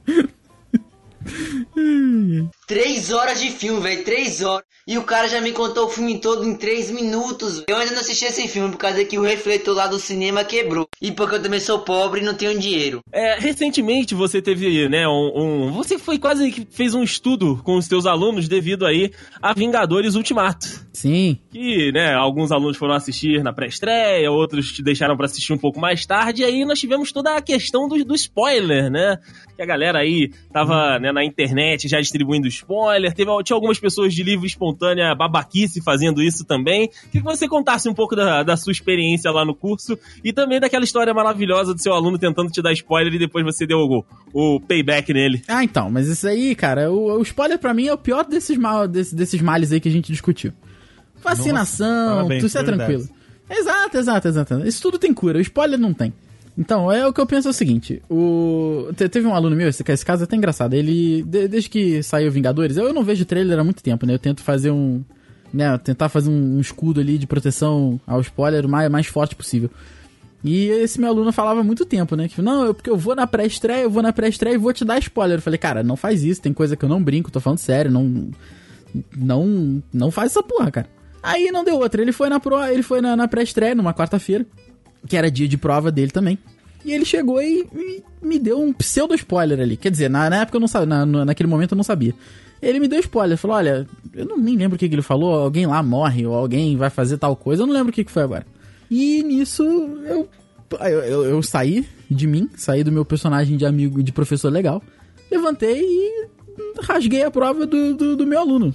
[2.67, 4.65] Três horas de filme, velho, três horas.
[4.88, 7.63] E o cara já me contou o filme todo em três minutos.
[7.67, 10.88] Eu ainda não assisti esse filme por causa que o refletor lá do cinema quebrou.
[11.02, 13.00] E porque eu também sou pobre e não tenho dinheiro.
[13.12, 15.32] É, recentemente você teve, né, um,
[15.67, 19.54] um- Você foi quase que fez um estudo com os seus alunos devido aí a
[19.54, 20.67] Vingadores Ultimato.
[20.93, 21.38] Sim.
[21.51, 25.80] Que, né, alguns alunos foram assistir na pré-estreia, outros te deixaram pra assistir um pouco
[25.80, 29.17] mais tarde, e aí nós tivemos toda a questão do, do spoiler, né?
[29.56, 34.13] Que a galera aí tava né, na internet já distribuindo spoiler, teve, tinha algumas pessoas
[34.13, 36.89] de livre e espontânea babaquice fazendo isso também.
[37.10, 40.60] Queria que você contasse um pouco da, da sua experiência lá no curso e também
[40.60, 44.04] daquela história maravilhosa do seu aluno tentando te dar spoiler e depois você deu o,
[44.34, 45.41] o payback nele.
[45.47, 48.58] Ah, então, mas isso aí, cara, o, o spoiler pra mim é o pior desses,
[48.58, 50.51] mal, desse- desses males aí que a gente discutiu.
[51.24, 53.10] Vacinação, tudo isso é tranquilo.
[53.50, 54.68] Exato, exato, exato.
[54.68, 56.14] Isso tudo tem cura, o spoiler não tem.
[56.58, 58.88] Então, é o que eu penso é o seguinte: o...
[58.96, 60.74] te- teve um aluno meu, esse, esse caso é até engraçado.
[60.74, 64.14] Ele, de- desde que saiu Vingadores, eu, eu não vejo trailer há muito tempo, né?
[64.14, 65.02] Eu tento fazer um.
[65.54, 69.36] Né, tentar fazer um, um escudo ali de proteção ao spoiler o mais, mais forte
[69.36, 69.70] possível.
[70.44, 72.28] E esse meu aluno falava há muito tempo, né?
[72.30, 74.86] Que, não, eu, porque eu vou na pré-estreia, eu vou na pré-estreia e vou te
[74.86, 75.38] dar spoiler.
[75.38, 77.92] Eu falei, cara, não faz isso, tem coisa que eu não brinco, tô falando sério,
[77.92, 78.30] não.
[79.16, 79.84] Não.
[79.94, 80.88] Não faz essa porra, cara.
[81.24, 82.02] Aí não deu outra.
[82.02, 84.46] Ele foi na pro, ele foi na, na pré-estreia, numa quarta-feira,
[85.08, 86.38] que era dia de prova dele também.
[86.84, 89.78] E ele chegou e, e me deu um pseudo spoiler ali.
[89.78, 92.14] Quer dizer, na, na época eu não sabia, na- naquele momento eu não sabia.
[92.62, 95.34] Ele me deu spoiler, falou, olha, eu não nem lembro o que, que ele falou,
[95.34, 98.12] alguém lá morre, ou alguém vai fazer tal coisa, eu não lembro o que, que
[98.12, 98.46] foi agora.
[98.90, 100.28] E nisso eu,
[100.80, 104.82] eu, eu, eu saí de mim, saí do meu personagem de amigo, de professor legal,
[105.32, 106.28] levantei e
[106.82, 108.74] rasguei a prova do, do, do meu aluno.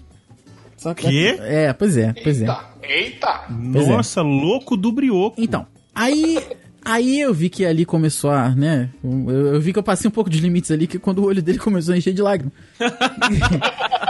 [0.76, 1.36] Só que- Quê?
[1.40, 2.44] É, pois é, pois é.
[2.44, 3.40] Eita, eita.
[3.72, 3.92] Pois é.
[3.92, 5.40] Nossa, louco do brioco.
[5.40, 6.38] Então, aí,
[6.86, 8.88] aí eu vi que ali começou a, né?
[9.04, 11.42] Eu, eu vi que eu passei um pouco dos limites ali, que quando o olho
[11.42, 12.52] dele começou a encher de lágrimas.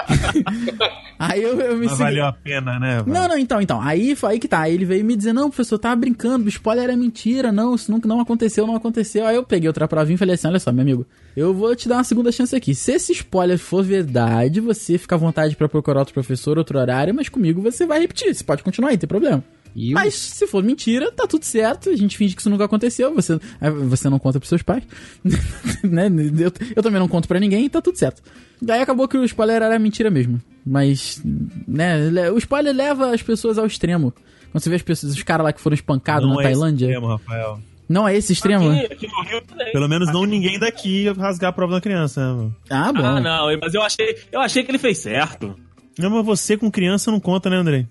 [1.19, 3.03] aí eu, eu me Mas segui- valeu a pena, né?
[3.03, 3.13] velho?
[3.13, 3.81] Não, não, então, então.
[3.81, 4.61] Aí foi aí que tá.
[4.61, 7.75] Aí ele veio me dizer, não, professor, eu tava brincando, o spoiler era mentira, não,
[7.75, 9.27] isso nunca não aconteceu, não aconteceu.
[9.27, 11.89] Aí eu peguei outra provinha e falei assim, olha só, meu amigo, eu vou te
[11.89, 12.75] dar uma segunda chance aqui.
[12.75, 17.15] Se esse spoiler for verdade, você fica à vontade pra procurar outro professor, outro horário,
[17.15, 19.43] mas comigo você vai repetir, você pode continuar aí, não tem problema.
[19.77, 21.91] E o- Mas se for mentira, tá tudo certo.
[21.91, 23.15] A gente finge que isso nunca aconteceu.
[23.15, 24.83] Você, aí você não conta pros seus pais.
[25.85, 26.07] né?
[26.39, 28.23] eu, eu também não conto pra ninguém, tá tudo certo.
[28.61, 30.41] Daí acabou que o spoiler era mentira mesmo.
[30.67, 31.21] Mas,
[31.69, 34.13] né, o spoiler leva as pessoas ao extremo.
[34.51, 36.53] Quando você vê as pessoas, os caras lá que foram espancados Não na é esse
[36.59, 36.87] Tailândia.
[36.87, 37.61] extremo, Rafael.
[37.89, 38.71] Não é esse extremo?
[38.71, 39.71] Aqui, aqui no Rio também.
[39.73, 42.57] Pelo menos não ninguém daqui rasgar a prova da criança, né, mano?
[42.71, 43.05] Ah, bom.
[43.05, 45.55] Ah, não, mas eu achei, eu achei que ele fez certo.
[45.99, 47.87] Não, mas você com criança não conta, né, Andrei?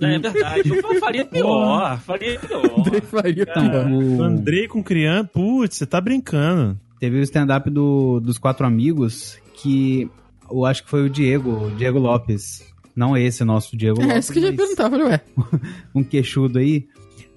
[0.00, 0.68] É verdade.
[0.68, 1.98] Eu faria pior.
[2.00, 2.64] Faria pior.
[2.78, 3.90] Andrei faria pior.
[3.90, 6.78] o- Andrei com criança, putz, você tá brincando.
[7.00, 10.08] Teve o stand-up do, dos quatro amigos que
[10.50, 12.64] eu acho que foi o Diego, o Diego Lopes.
[12.96, 14.24] Não esse nosso Diego É, Lopes.
[14.24, 14.76] isso que eu já.
[14.76, 15.20] Falei, ué.
[15.94, 16.86] um queixudo aí.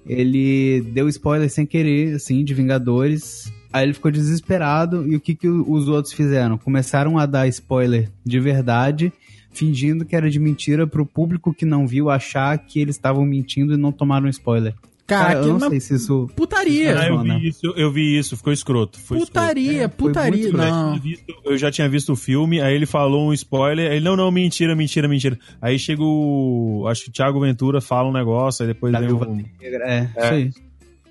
[0.06, 3.52] Ele deu spoiler sem querer, assim, de Vingadores.
[3.72, 5.06] Aí ele ficou desesperado.
[5.06, 6.56] E o que, que os outros fizeram?
[6.56, 9.12] Começaram a dar spoiler de verdade,
[9.58, 13.74] fingindo que era de mentira pro público que não viu achar que eles estavam mentindo
[13.74, 14.74] e não tomaram spoiler.
[15.06, 16.28] Cara, Cara, eu não é sei se isso.
[16.36, 16.98] putaria.
[17.00, 19.00] Ah, eu vi isso, eu vi isso, ficou escroto.
[19.00, 20.44] Foi Putaria, É, putaria.
[20.48, 20.62] escroto.
[20.62, 20.90] Eu já, Não.
[20.92, 24.14] tinha visto, eu já tinha visto o filme, aí ele falou um spoiler, ele, não,
[24.14, 25.38] não, mentira, mentira, mentira.
[25.62, 29.08] Aí chega o, acho que o Thiago Ventura fala um negócio, aí depois Da vem
[29.08, 29.42] Viúva um...
[29.62, 30.50] É, isso aí.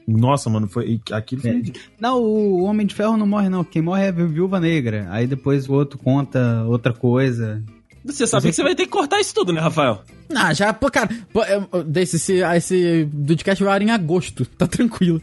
[0.08, 1.64] Nossa, mano, foi, aquilo foi...
[2.00, 3.64] Não, o Homem de Ferro não morre, não.
[3.64, 5.08] Quem morre é a Viúva Negra.
[5.10, 7.62] Aí depois o outro conta outra coisa.
[8.08, 10.02] Você sabe que você vai ter que cortar isso tudo, né, Rafael?
[10.36, 11.42] Ah, já, pô, cara, pô,
[11.84, 15.22] desse, esse, ah, esse podcast vai em agosto, tá tranquilo.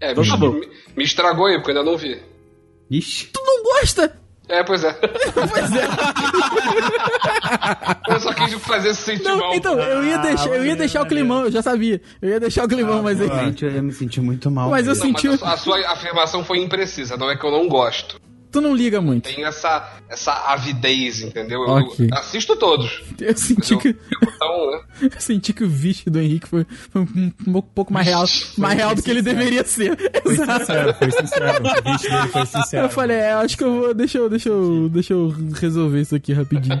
[0.00, 0.52] É, me, tá bom.
[0.52, 2.20] me- me estragou aí, porque eu ainda não vi.
[2.90, 3.30] Ixi.
[3.32, 4.16] Tu não gosta?
[4.48, 4.92] É, pois é.
[5.34, 5.86] Pois é.
[8.14, 9.36] Eu só quis fazer esse sentimento.
[9.38, 12.00] Não, então, eu ia deixar, eu ia deixar o climão, eu já sabia.
[12.22, 13.28] Eu ia deixar o climão, mas aí.
[13.28, 14.70] Gente, eu ia me sentir muito mal.
[14.70, 15.26] Mas eu Não, senti.
[15.28, 18.20] mas a, a sua afirmação foi imprecisa, não é que eu não gosto.
[18.56, 19.24] Tu não liga muito.
[19.28, 21.60] Tem essa, essa avidez, entendeu?
[21.60, 22.08] Eu Ok.
[22.10, 23.02] assisto todos.
[23.20, 23.92] Eu senti Eu que,
[24.38, 24.80] tão, né?
[25.14, 28.24] eu senti que o vixe do Henrique foi, foi um, um pouco mais real,
[28.56, 29.94] mais real do que ele deveria ser.
[30.24, 30.60] Exato.
[30.60, 31.58] Sincero, foi sincero.
[31.58, 32.86] O dele foi sincero.
[32.86, 33.92] Eu falei, é, acho que eu vou.
[33.92, 35.28] Deixa eu, deixa eu, deixa eu
[35.60, 36.80] resolver isso aqui rapidinho.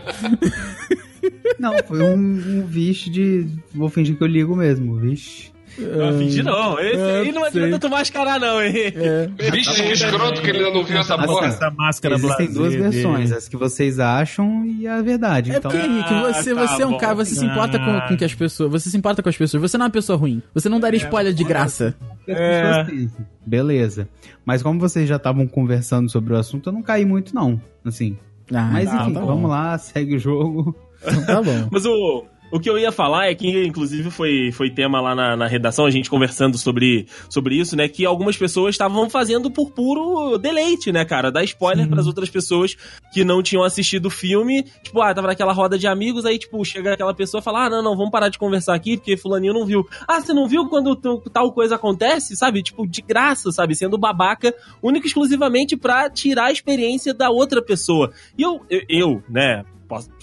[1.58, 3.46] Não, foi um, um vixe de.
[3.74, 5.50] Vou fingir que eu ligo mesmo, vixe.
[5.78, 6.78] Não, fingir não.
[6.80, 8.72] Esse é, aí não adianta tu mascarar, não, hein?
[8.94, 9.50] É.
[9.50, 11.46] Bicho que escroto que ele ainda não viu essa porra.
[11.48, 13.38] Essa máscara Existem duas blasé versões, dele.
[13.38, 15.52] as que vocês acham e a verdade.
[15.52, 16.98] É então, porque, Henrique, você, Ah, tá você é um bom.
[16.98, 18.70] cara, você se importa com, com que as pessoas.
[18.72, 19.60] Você se importa com as pessoas.
[19.60, 20.42] Você não é uma pessoa ruim.
[20.54, 21.94] Você não daria spoiler de graça.
[22.24, 23.10] pensam.
[23.44, 24.08] Beleza.
[24.44, 27.60] Mas como vocês já estavam conversando sobre o assunto, eu não caí muito, não.
[27.84, 28.16] Assim.
[28.52, 30.74] Ah, Mas tá, enfim, tá vamos lá, segue o jogo.
[31.06, 31.68] Então tá bom.
[31.70, 35.36] Mas o, o que eu ia falar é que, inclusive, foi, foi tema lá na,
[35.36, 37.88] na redação, a gente conversando sobre, sobre isso, né?
[37.88, 41.30] Que algumas pessoas estavam fazendo por puro deleite, né, cara?
[41.30, 42.76] Dar spoiler pras outras pessoas
[43.12, 44.62] que não tinham assistido o filme.
[44.82, 47.70] Tipo, ah, tava naquela roda de amigos, aí, tipo, chega aquela pessoa e fala: Ah,
[47.70, 49.86] não, não, vamos parar de conversar aqui, porque fulaninho não viu.
[50.06, 50.96] Ah, você não viu quando
[51.32, 52.62] tal coisa acontece, sabe?
[52.62, 53.74] Tipo, de graça, sabe?
[53.74, 58.12] Sendo babaca, única e exclusivamente pra tirar a experiência da outra pessoa.
[58.38, 59.64] E eu, eu, eu né?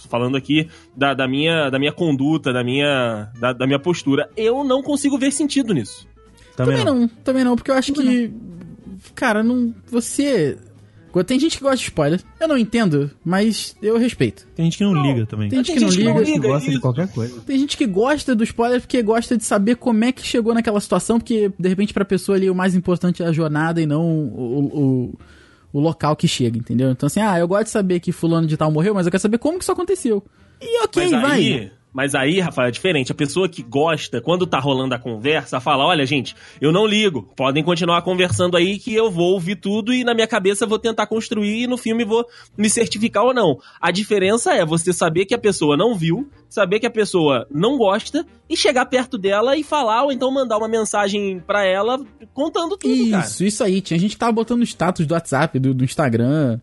[0.09, 4.63] Falando aqui da, da minha, da minha conduta, da minha, da, da minha postura, eu
[4.63, 6.07] não consigo ver sentido nisso.
[6.55, 6.99] Também, Também não.
[7.01, 8.31] não, também não, porque eu acho que.
[9.15, 9.73] Cara, não.
[9.89, 10.57] Você.
[11.27, 12.19] Tem gente que gosta de spoiler.
[12.39, 14.47] Eu não entendo, mas eu respeito.
[14.55, 15.03] Tem gente que não, Não.
[15.03, 15.47] liga também.
[15.47, 16.25] Tem gente Tem que não gente que não liga.
[16.25, 16.81] que liga, gosta de isso.
[16.81, 17.39] qualquer coisa.
[17.41, 20.79] Tem gente que gosta do spoiler porque gosta de saber como é que chegou naquela
[20.79, 24.01] situação, porque de repente pra pessoa ali o mais importante é a jornada e não
[24.03, 25.19] o, o,
[25.73, 26.91] o local que chega, entendeu?
[26.91, 29.21] Então assim, ah, eu gosto de saber que fulano de tal morreu, mas eu quero
[29.21, 30.23] saber como que isso aconteceu.
[30.61, 31.31] E ok, Mas vai.
[31.31, 33.11] aí, mas aí, Rafael, é diferente.
[33.11, 37.29] A pessoa que gosta, quando tá rolando a conversa, fala: olha, gente, eu não ligo.
[37.35, 41.05] Podem continuar conversando aí que eu vou ouvir tudo e na minha cabeça vou tentar
[41.05, 42.25] construir e no filme vou
[42.57, 43.59] me certificar ou não.
[43.79, 47.77] A diferença é você saber que a pessoa não viu, saber que a pessoa não
[47.77, 52.03] gosta e chegar perto dela e falar, ou então mandar uma mensagem pra ela
[52.33, 53.25] contando tudo, cara.
[53.25, 53.81] Isso, isso aí.
[53.81, 56.59] Tinha gente que tava botando status do WhatsApp, do, do Instagram.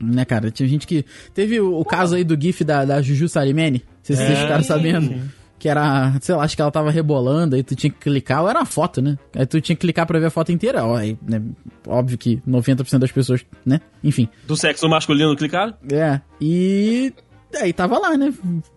[0.00, 0.50] Né, cara?
[0.50, 1.04] Tinha gente que.
[1.34, 3.84] Teve o, o caso aí do GIF da, da Juju Salimene.
[3.86, 5.30] Não sei se vocês É, ficaram sabendo.
[5.58, 8.48] Que era, sei lá, acho que ela tava rebolando, aí tu tinha que clicar, ou
[8.48, 9.18] era uma foto, né?
[9.36, 10.82] Aí tu tinha que clicar pra ver a foto inteira.
[10.86, 11.42] Ó, aí, né,
[11.86, 13.78] óbvio que 90% das pessoas, né?
[14.02, 14.26] Enfim.
[14.46, 15.74] Do sexo masculino clicaram?
[15.92, 16.18] É.
[16.40, 17.12] E.
[17.60, 18.32] Aí tava lá, né?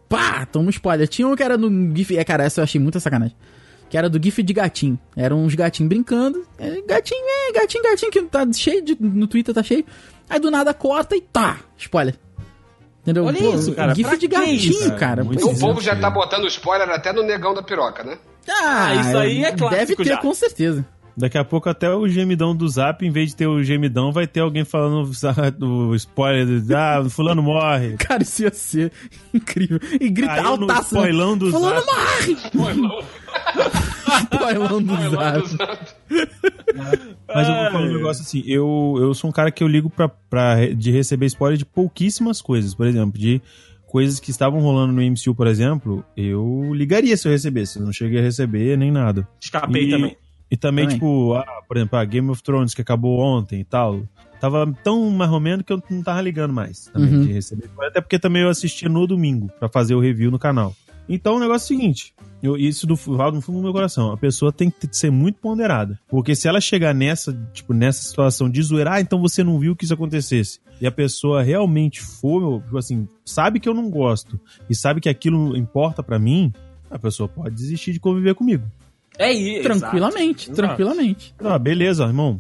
[0.10, 0.46] Pá!
[0.46, 1.08] Toma um spoiler.
[1.08, 2.18] Tinha um que era no GIF.
[2.18, 3.36] É, cara, essa eu achei muita sacanagem.
[3.90, 5.00] Que era do GIF de gatinho.
[5.16, 6.44] Eram uns gatinhos brincando.
[6.58, 8.98] É, gatinho, é, gatinho, gatinho, que tá cheio de.
[9.00, 9.86] No Twitter tá cheio.
[10.34, 11.58] Aí do nada corta e tá!
[11.78, 12.16] Spoiler.
[13.04, 13.26] Entendeu?
[13.26, 13.94] Olha isso, cara.
[13.94, 15.24] GIF Pra de gatinho, isso, cara.
[15.24, 15.60] Muito O é.
[15.60, 18.18] povo já tá botando spoiler até no negão da piroca, né?
[18.50, 20.18] Ah, isso aí é clássico Deve ter, já.
[20.18, 20.86] com certeza.
[21.16, 24.26] Daqui a pouco até o gemidão do Zap, em vez de ter o gemidão, vai
[24.26, 25.08] ter alguém falando
[25.62, 27.96] o spoiler de, ah, fulano morre.
[28.02, 28.92] Cara, isso ia ser
[29.34, 29.80] incrível.
[30.02, 30.96] E grita Caiu altaço.
[30.96, 32.58] spoilão do Fulano Zap.
[32.58, 33.04] morre!
[34.34, 35.88] Spoilão do Zap.
[37.28, 39.90] Mas eu vou falar um negócio assim, eu, eu sou um cara que eu ligo
[39.90, 42.74] pra, pra, de receber spoiler de pouquíssimas coisas.
[42.76, 43.42] Por exemplo, de
[43.88, 47.80] coisas que estavam rolando no MCU, por exemplo, eu ligaria se eu recebesse.
[47.80, 49.28] Eu não cheguei a receber nem nada.
[49.42, 50.18] Escapei E- também.
[50.54, 50.98] E também, Também.
[51.00, 54.04] tipo, ah, por exemplo, a Game of Thrones que acabou ontem e tal.
[54.40, 57.26] Tava tão marromeno que eu não tava ligando mais também Uhum.
[57.26, 57.72] de receber.
[57.82, 60.76] Até porque também eu assistia no domingo pra fazer o review no canal.
[61.10, 62.14] Então o negócio é o seguinte:
[62.44, 64.12] eu, isso do Valdo no fundo do meu coração.
[64.12, 66.00] A pessoa tem que ser muito ponderada.
[66.08, 69.76] Porque se ela chegar nessa, tipo, nessa situação de zoeira, ah, então você não viu
[69.76, 70.60] que isso acontecesse.
[70.80, 74.40] E a pessoa realmente for, tipo assim, sabe que eu não gosto
[74.70, 76.54] e sabe que aquilo importa pra mim,
[76.92, 78.64] a pessoa pode desistir de conviver comigo.
[79.20, 79.64] É isso.
[79.64, 80.56] Tranquilamente, exato.
[80.56, 81.36] tranquilamente.
[81.40, 82.38] Ah, beleza, irmão.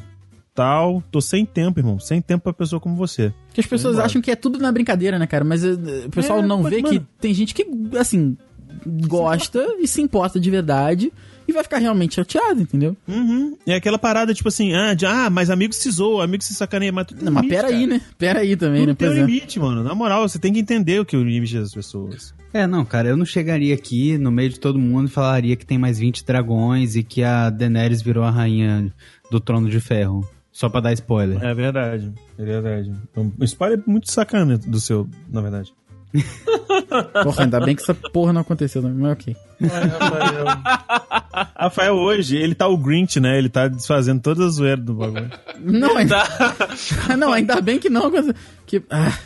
[0.55, 1.97] Tal, tô sem tempo, irmão.
[1.99, 3.33] Sem tempo pra pessoa como você.
[3.47, 5.43] Porque as pessoas acham que é tudo na brincadeira, né, cara?
[5.43, 5.71] Mas eh,
[6.05, 7.65] o pessoal É, não mas, vê mano- que tem gente que,
[7.97, 8.37] assim,
[8.85, 11.11] gosta e se importa de verdade
[11.47, 12.95] e vai ficar realmente chateado, entendeu?
[13.07, 13.57] Uhum.
[13.65, 16.91] É aquela parada, tipo assim, ah, de, ah mas amigo se zoa, amigo se sacaneia,
[16.91, 17.87] mas tu tem Não, mas limite, pera aí, cara.
[17.87, 18.01] né?
[18.17, 18.95] Pera aí também, Tudo né?
[18.95, 19.15] tem um é.
[19.15, 19.83] limite, mano.
[19.83, 22.33] Na moral, você tem que entender o que é o limite das pessoas.
[22.53, 25.65] É, não, cara, eu não chegaria aqui no meio de todo mundo e falaria que
[25.65, 28.93] tem mais 20 dragões e que a Daenerys virou a rainha
[29.29, 30.27] do trono de ferro.
[30.51, 31.43] Só pra dar spoiler.
[31.43, 32.93] É verdade, é verdade.
[33.15, 35.73] O spoiler é muito sacana do seu, na verdade.
[37.23, 38.93] Porra, ainda bem que essa porra não aconteceu, né?
[38.95, 39.35] mas ok.
[41.57, 43.37] Rafael, hoje, ele tá o Grinch, né?
[43.37, 45.29] Ele tá desfazendo todas as zoeiras do bagulho.
[45.59, 47.17] Não, ainda, Tá.
[47.17, 48.33] não, ainda bem que não aconteceu.
[48.65, 49.17] Que, ah,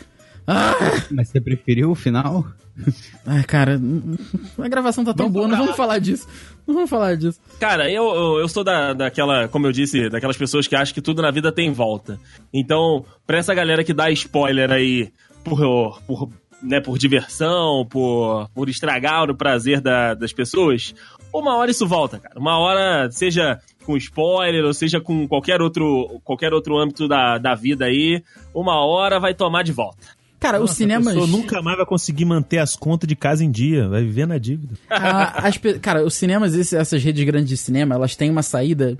[0.46, 0.72] ah,
[1.10, 2.46] Mas você preferiu o final?
[3.26, 3.80] ai, cara,
[4.56, 6.28] a gravação tá tão boa, não vamos falar disso.
[6.66, 7.40] Não vamos falar disso.
[7.58, 11.02] Cara, eu, eu, eu sou da, daquela, como eu disse, daquelas pessoas que acham que
[11.02, 12.20] tudo na vida tem volta.
[12.54, 15.10] Então, pra essa galera que dá spoiler aí
[15.42, 16.30] por, por,
[16.62, 20.94] né, por diversão, por, por estragar o prazer da- das pessoas,
[21.32, 22.38] uma hora isso volta, cara.
[22.38, 27.54] Uma hora, seja com spoiler, ou seja com qualquer outro, qualquer outro âmbito da, da
[27.54, 28.22] vida aí,
[28.54, 30.18] uma hora vai tomar de volta.
[30.40, 31.14] Cara, os A cinemas.
[31.14, 33.88] pessoa nunca mais vai conseguir manter as contas de casa em dia.
[33.88, 34.74] Vai viver na dívida.
[34.88, 38.96] a- as pe- cara, os cinemas, essas redes grandes de cinema, elas têm uma saída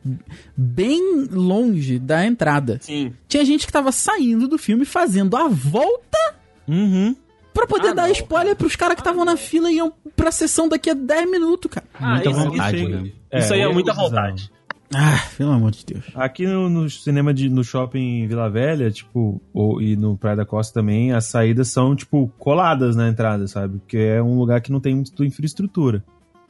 [0.56, 2.78] bem longe da entrada.
[2.80, 3.12] Sim.
[3.28, 6.18] Tinha gente que tava saindo do filme fazendo a volta
[6.66, 7.14] Uhum.
[7.58, 10.30] Pra poder Ah, dar não, spoiler pros caras que estavam na fila e iam pra
[10.32, 11.86] sessão daqui a 10 minutos, cara.
[11.94, 13.10] Ah, Muita isso, vontade, isso, né?
[13.34, 14.50] isso aí é muita vontade.
[14.94, 16.04] Ah, pelo amor de Deus.
[16.14, 20.46] Aqui no, no cinema de, no shopping Vila Velha, tipo, ou, e no Praia da
[20.46, 23.78] Costa também, as saídas são, tipo, coladas na entrada, sabe?
[23.80, 26.02] Porque é um lugar que não tem muita infraestrutura.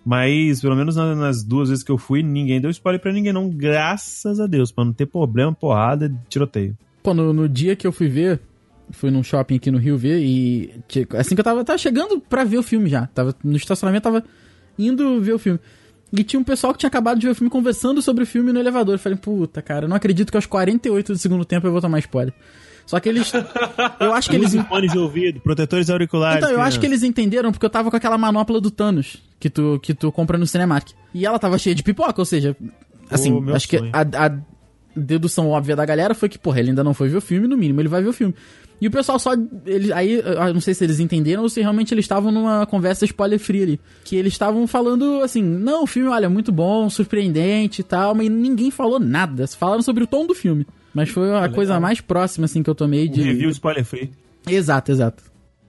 [0.05, 3.33] Mas, pelo menos na- nas duas vezes que eu fui, ninguém deu spoiler pra ninguém,
[3.33, 3.51] não.
[3.51, 6.77] Graças a Deus, pra não ter problema, porrada, tiroteio.
[7.03, 8.41] Pô, no, no dia que eu fui ver,
[8.91, 10.81] fui num shopping aqui no Rio ver e.
[10.89, 13.07] que- assim que eu tava, tava chegando pra ver o filme já.
[13.09, 14.25] Tava no estacionamento, tava
[14.79, 15.59] indo ver o filme.
[16.13, 18.53] E tinha um pessoal que tinha acabado de ver o filme conversando sobre o filme
[18.53, 18.95] no elevador.
[18.95, 21.99] Eu falei, puta, cara, não acredito que aos 48 do segundo tempo eu vou tomar
[21.99, 22.33] spoiler.
[22.87, 23.31] Só que eles.
[24.01, 24.55] Eu acho que eles.
[24.67, 26.39] Fones de ouvido, protetores auriculares.
[26.43, 26.95] Então, eu acho que criança.
[26.95, 30.39] eles entenderam porque eu tava com aquela manopla do Thanos que tu, que tu compra
[30.39, 30.89] no Cinemark.
[31.13, 32.57] E ela tava cheia de pipoca, ou seja,
[33.11, 33.91] assim, meu acho que sonho.
[33.93, 34.39] a, a
[34.97, 37.59] dedução óbvia da galera foi que, porra, ele ainda não foi ver o filme, no
[37.59, 38.35] mínimo ele vai ver o filme.
[38.81, 39.33] E o pessoal só.
[39.67, 43.05] Ele, aí, eu não sei se eles entenderam ou se realmente eles estavam numa conversa
[43.05, 43.81] spoiler free ali.
[44.05, 48.29] Que eles estavam falando assim: não, o filme, olha, muito bom, surpreendente e tal, mas
[48.31, 49.47] ninguém falou nada.
[49.49, 50.67] Falaram sobre o tom do filme.
[50.95, 53.23] Mas foi a coisa mais próxima, assim, que eu tomei Um de.
[53.23, 54.11] review spoiler free.
[54.47, 55.23] Exato, exato.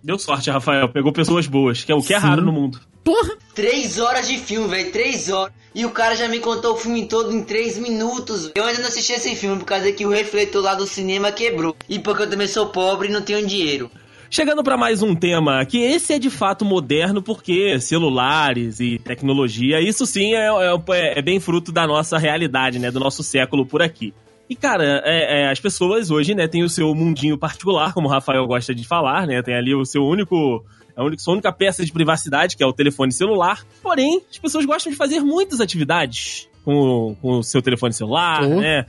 [0.04, 0.88] Deu sorte, Rafael.
[0.90, 2.80] Pegou pessoas boas, que é o que é raro no mundo.
[3.10, 3.38] Porra!
[3.56, 5.52] Três horas de filme, velho, três horas.
[5.74, 8.52] E o cara já me contou o filme todo em três minutos.
[8.54, 11.76] Eu ainda não assisti esse filme por causa que o refletor lá do cinema quebrou.
[11.90, 13.90] E porque eu também sou pobre e não tenho dinheiro.
[14.30, 19.82] Chegando pra mais um tema, que esse é de fato moderno, porque celulares e tecnologia,
[19.82, 20.46] isso sim é,
[20.92, 22.92] é- é bem fruto da nossa realidade, né?
[22.92, 24.14] Do nosso século por aqui.
[24.48, 28.12] E, cara, é, é, as pessoas hoje, né, têm o seu mundinho particular, como o
[28.12, 29.42] Rafael gosta de falar, né?
[29.42, 30.64] Tem ali o seu único.
[31.00, 33.66] A única, sua única peça de privacidade, que é o telefone celular.
[33.82, 38.44] Porém, as pessoas gostam de fazer muitas atividades com, o- com o seu telefone celular,
[38.44, 38.60] Oh.
[38.60, 38.86] né?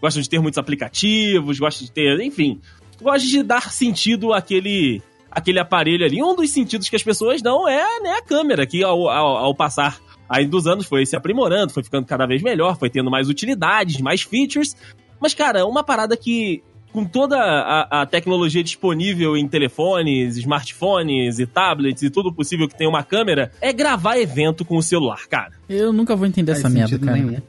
[0.00, 2.20] Gostam de ter muitos aplicativos, gostam de ter.
[2.20, 2.60] Enfim,
[3.00, 5.00] gostam de dar sentido àquele,
[5.30, 6.22] àquele aparelho ali.
[6.22, 9.54] Um dos sentidos que as pessoas dão é né, a câmera, que ao, ao, ao
[9.54, 13.28] passar aí dos anos foi se aprimorando, foi ficando cada vez melhor, foi tendo mais
[13.28, 14.76] utilidades, mais features.
[15.20, 16.62] Mas, cara, uma parada que,
[16.94, 22.78] com toda a, a tecnologia disponível em telefones, smartphones e tablets e tudo possível que
[22.78, 25.54] tem uma câmera, é gravar evento com o celular, cara.
[25.68, 27.16] Eu nunca vou entender Faz essa merda, cara.
[27.16, 27.42] nenhum.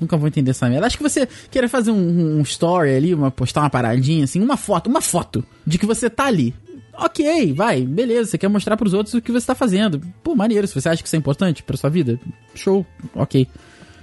[0.00, 0.84] Nunca vou entender essa merda.
[0.84, 4.56] Acho que você querer fazer um, um story ali, uma, postar uma paradinha, assim, uma
[4.56, 6.52] foto, uma foto de que você tá ali.
[6.92, 10.02] Ok, vai, beleza, você quer mostrar pros outros o que você tá fazendo.
[10.24, 12.18] Pô, maneiro, se você acha que isso é importante pra sua vida,
[12.52, 12.84] show,
[13.14, 13.46] ok.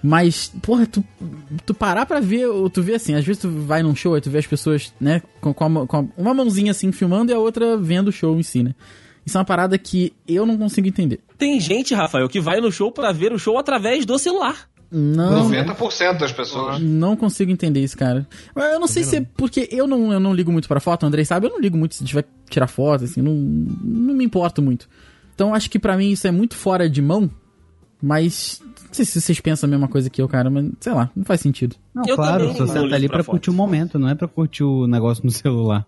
[0.07, 1.03] Mas, porra, tu,
[1.65, 4.21] tu parar pra ver, ou tu vê assim, às vezes tu vai num show e
[4.21, 7.33] tu vê as pessoas, né, com, com, a com a- uma mãozinha assim filmando e
[7.35, 8.75] a outra vendo o show em si, né?
[9.25, 11.19] Isso é uma parada que eu não consigo entender.
[11.37, 14.69] Tem gente, Rafael, que vai no show pra ver o show através do celular.
[14.91, 15.49] Não.
[15.49, 16.79] 90% das pessoas.
[16.79, 18.27] Não consigo entender isso, cara.
[18.53, 21.03] Mas Eu não sei se é porque eu não, eu não ligo muito pra foto,
[21.03, 24.13] o Andrei sabe, eu não ligo muito se tiver que tirar foto, assim, não, não
[24.13, 24.87] me importo muito.
[25.33, 27.29] Então acho que pra mim isso é muito fora de mão,
[28.01, 28.61] mas
[28.95, 31.41] sei se vocês pensam a mesma coisa que eu, cara, mas sei lá, não faz
[31.41, 31.75] sentido.
[31.93, 34.15] Não, Eu claro, também você não tá ali pra pra curtir o momento, não é
[34.15, 35.85] pra curtir o negócio no celular.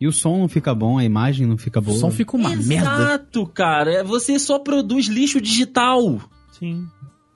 [0.00, 1.96] E o som não fica bom, a imagem não fica O boa.
[1.96, 2.74] som fica uma merda.
[2.90, 3.92] Exato, cara.
[3.94, 6.20] É, Você só produz lixo digital.
[6.58, 6.86] Sim.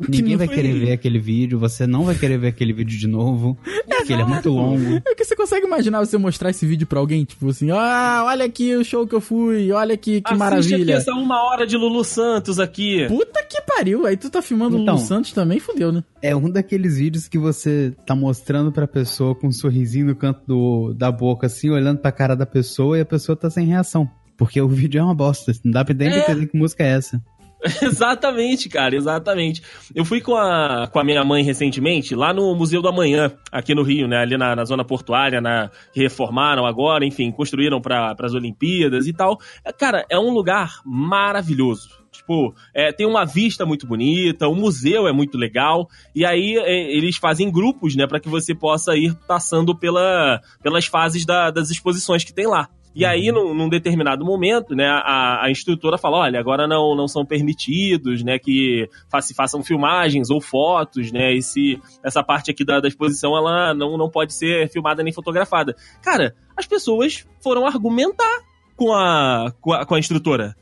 [0.09, 3.57] Ninguém vai querer ver aquele vídeo, você não vai querer ver aquele vídeo de novo,
[3.89, 5.01] porque ele é muito longo.
[5.07, 8.45] É que você consegue imaginar você mostrar esse vídeo pra alguém, tipo assim, ah, olha
[8.45, 10.83] aqui o show que eu fui, olha aqui que Assiste maravilha.
[10.83, 13.07] aqui essa uma hora de Lulu Santos aqui.
[13.09, 14.95] Puta que pariu, aí tu tá filmando o Então.
[14.95, 16.03] Lulu Santos também, fudeu, né?
[16.23, 20.41] É um daqueles vídeos que você tá mostrando pra pessoa com um sorrisinho no canto
[20.47, 24.09] do, da boca, assim, olhando pra cara da pessoa e a pessoa tá sem reação.
[24.37, 26.19] Porque o vídeo é uma bosta, não dá pra nem É.
[26.21, 27.21] entender que música é essa.
[27.83, 29.63] exatamente, cara, exatamente.
[29.95, 33.75] Eu fui com a, com a minha mãe recentemente lá no Museu do Amanhã, aqui
[33.75, 34.19] no Rio, né?
[34.19, 39.39] Ali na, na zona portuária, na, reformaram agora, enfim, construíram para as Olimpíadas e tal.
[39.65, 42.01] É, Cara, é um lugar maravilhoso.
[42.11, 46.93] Tipo, é, tem uma vista muito bonita, o museu é muito legal, e aí é,
[46.93, 51.71] eles fazem grupos, né, para que você possa ir passando pela, pelas fases da- das
[51.71, 52.69] exposições que tem lá.
[52.95, 57.07] E aí, num, num determinado momento, né, a, a instrutora fala, olha, agora não, não
[57.07, 62.51] são permitidos, né, que fa- se façam filmagens ou fotos, né, e se essa parte
[62.51, 65.77] aqui da, da exposição, ela não, não pode ser filmada nem fotografada.
[66.03, 68.41] Cara, as pessoas foram argumentar
[68.77, 70.57] com a, com a, com a instrutora.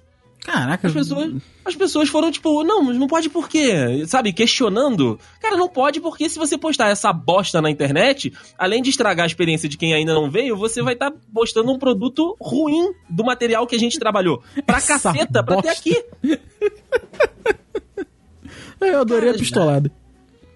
[0.49, 4.03] Caraca, As pessoas, as pessoas foram tipo, não, mas não pode por quê?
[4.07, 5.21] Sabe, questionando.
[5.43, 9.27] Cara, não pode porque se você postar essa bosta na internet, além de estragar a
[9.27, 13.67] experiência de quem ainda não veio, você vai estar postando um produto ruim do material
[13.67, 14.43] que a gente trabalhou.
[14.65, 15.73] Pra Essa caceta, pra ter bosta.
[15.73, 16.03] aqui.
[18.81, 19.93] eu adorei a Cara, pistolada.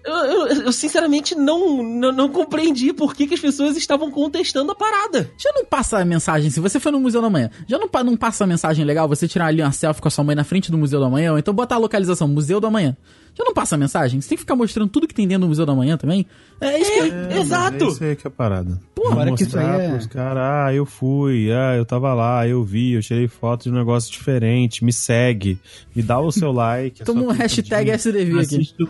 [0.05, 4.71] Eu, eu- eu, sinceramente não, não, não compreendi por que, que as pessoas estavam contestando
[4.71, 5.29] a parada.
[5.37, 8.17] Já não passa a mensagem, se você for no Museu da Manhã, já não, não
[8.17, 10.69] passa a mensagem legal você tirar ali uma selfie com a sua mãe na frente
[10.69, 12.97] do Museu da Manhã, ou então botar a localização Museu da Manhã.
[13.35, 14.21] Já não passa a mensagem?
[14.21, 16.23] Você tem que ficar mostrando tudo que tem dentro do Museu da Manhã também?
[16.61, 17.05] É isso que eu...
[17.05, 17.85] É, Exato.
[17.85, 18.79] É isso aí que é a parada.
[18.93, 22.47] Porra, Mostrar que isso aí é- pros caras, ah, eu fui, ah, eu tava lá,
[22.47, 25.57] eu vi, eu tirei foto de um negócio diferente, me segue,
[25.95, 27.03] me dá o seu like.
[27.03, 28.39] Toma um hashtag SDV aqui.
[28.41, 28.87] assiste o,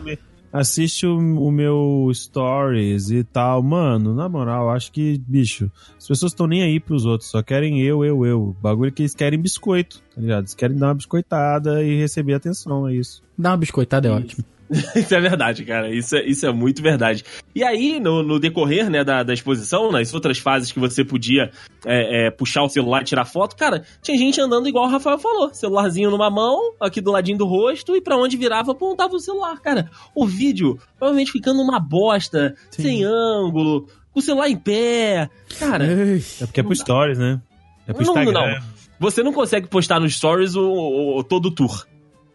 [0.54, 3.64] assiste o, o meu stories e tal.
[3.64, 7.82] Mano, na moral, acho que, bicho, as pessoas estão nem aí pros outros, só querem
[7.82, 8.42] eu, eu, eu.
[8.50, 10.42] O bagulho é que eles querem biscoito, tá ligado?
[10.42, 13.24] Eles querem dar uma biscoitada e receber atenção, é isso.
[13.36, 14.46] Dá uma biscoitada, é ótimo.
[14.96, 15.94] Isso é verdade, cara.
[15.94, 17.24] Isso é, isso é muito verdade.
[17.54, 21.52] E aí, no, no decorrer né, da, da exposição, nas outras fases que você podia
[21.86, 25.20] é, é, puxar o celular e tirar foto, cara, tinha gente andando igual o Rafael
[25.20, 25.54] falou.
[25.54, 29.62] Celularzinho numa mão, aqui do ladinho do rosto, e pra onde virava, apontava o celular.
[29.62, 35.30] Cara, o vídeo provavelmente ficando uma bosta, sem ângulo, com o celular em pé.
[35.60, 35.86] Cara.
[35.86, 37.40] É porque é pro stories, né?
[37.88, 38.56] É pro não, Instagram.
[38.60, 38.64] não.
[39.00, 41.86] Você não consegue postar nos stories o, o- o- todo o tour.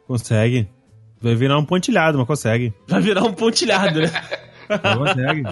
[0.07, 0.69] Consegue.
[1.21, 2.73] Vai virar um pontilhado, mas consegue.
[2.87, 4.11] Vai virar um pontilhado, né?
[4.69, 5.43] Consegue.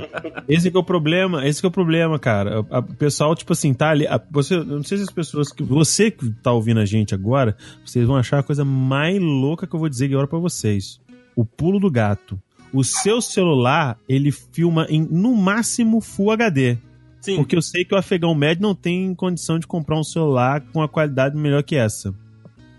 [0.49, 2.61] Esse que é o problema, esse que é o problema, cara.
[2.61, 4.07] O pessoal, tipo assim, tá ali.
[4.07, 5.63] a- você, eu não sei se as pessoas que.
[5.63, 9.75] Você que tá ouvindo a gente agora, vocês vão achar a coisa mais louca que
[9.75, 11.01] eu vou dizer agora pra vocês.
[11.35, 12.39] O pulo do gato.
[12.73, 16.77] O seu celular, ele filma em no máximo Full HD.
[17.21, 17.37] Sim.
[17.37, 20.83] Porque eu sei que o afegão médio não tem condição de comprar um celular com
[20.83, 22.11] a qualidade melhor que essa.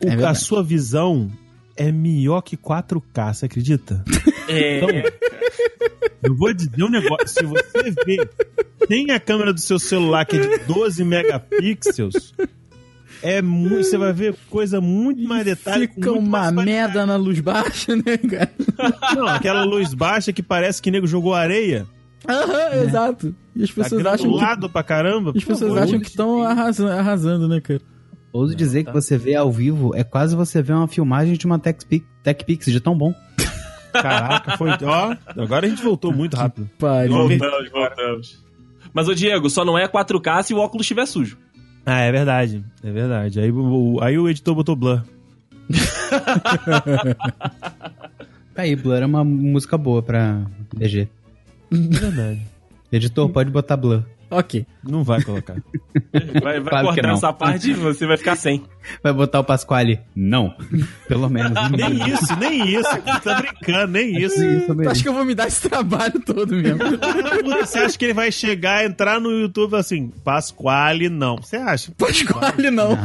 [0.03, 1.29] O- É a sua visão
[1.77, 4.03] é melhor que 4K, você acredita?
[4.49, 4.79] É,
[6.23, 7.27] Eu vou dizer um negócio.
[7.27, 8.25] Se você vê,
[8.87, 12.33] tem a câmera do seu celular que é de 12 megapixels,
[13.21, 15.87] é muito, você vai ver coisa muito mais detalhe.
[15.89, 18.51] Fica uma merda na luz baixa, né, cara?
[19.15, 21.85] Não, aquela luz baixa que parece que nego jogou areia.
[22.27, 23.35] Aham, exato.
[23.53, 25.33] E as Tá pessoas acham que, pra caramba.
[25.35, 27.81] as pessoas Pô, acham que estão arrasando, arrasando, né, cara?
[28.31, 31.57] Ouso dizer que você vê ao vivo é quase você ver uma filmagem de uma
[31.57, 33.13] TechPix, TechPix de tão bom.
[33.91, 34.69] Caraca, foi.
[34.69, 36.69] Ó, agora a gente voltou muito rápido.
[36.77, 37.13] Pariu.
[37.13, 38.43] voltamos, voltamos.
[38.93, 41.37] Mas, ô Diego, só não é 4K se o óculos estiver sujo.
[41.85, 42.63] Ah, é verdade.
[42.83, 43.39] É verdade.
[43.39, 45.03] Aí, o, aí o editor botou blur.
[48.57, 50.43] Aí, Blur é uma música boa pra
[50.75, 51.07] DG.
[51.71, 52.41] É verdade.
[52.91, 54.03] Editor, pode botar Blur.
[54.29, 54.65] Ok.
[54.83, 55.55] Não vai colocar.
[56.41, 57.15] Vai, vai Claro cortar não.
[57.15, 58.63] essa parte e você vai ficar sem.
[59.03, 59.99] Vai botar o Pasquale?
[60.15, 60.53] Não.
[61.07, 61.51] Pelo menos.
[61.71, 62.89] nem isso, nem isso.
[63.23, 64.43] Tá brincando, nem isso.
[64.43, 64.89] Isso mesmo.
[64.91, 66.79] Acho que eu vou me dar esse trabalho todo mesmo.
[67.59, 71.37] Você acha que ele vai chegar, entrar no YouTube assim, Pasquale, não.
[71.37, 71.91] Você acha?
[71.97, 72.97] Pasquale, não.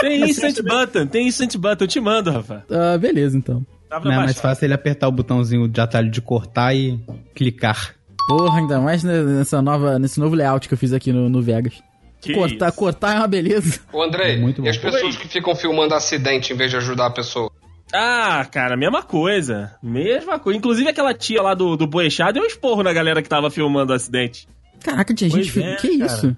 [0.00, 1.84] Tem Instant Button, tem Instant Button.
[1.84, 2.64] Eu te mando, Rafa.
[2.70, 3.64] Ah, beleza, então.
[4.02, 6.98] Não é mais fácil ele apertar o botãozinho de atalho de cortar e
[7.34, 7.94] clicar.
[8.28, 11.82] Porra, ainda mais nessa nova, nesse novo layout que eu fiz aqui no, no Vegas.
[12.20, 12.78] Que cortar, isso?
[12.78, 13.80] cortar é uma beleza.
[13.92, 14.66] Ô, Andrei, Muito bom.
[14.66, 17.50] e as pessoas que ficam filmando acidente em vez de ajudar a pessoa?
[17.92, 19.74] Ah, cara, mesma coisa.
[19.82, 20.58] Mesma coisa.
[20.58, 23.92] Inclusive aquela tia lá do, do Boechat deu um esporro na galera que tava filmando
[23.92, 24.48] o acidente.
[24.82, 25.62] Caraca, tinha Pois gente.
[25.62, 26.12] é, que cara.
[26.12, 26.36] isso?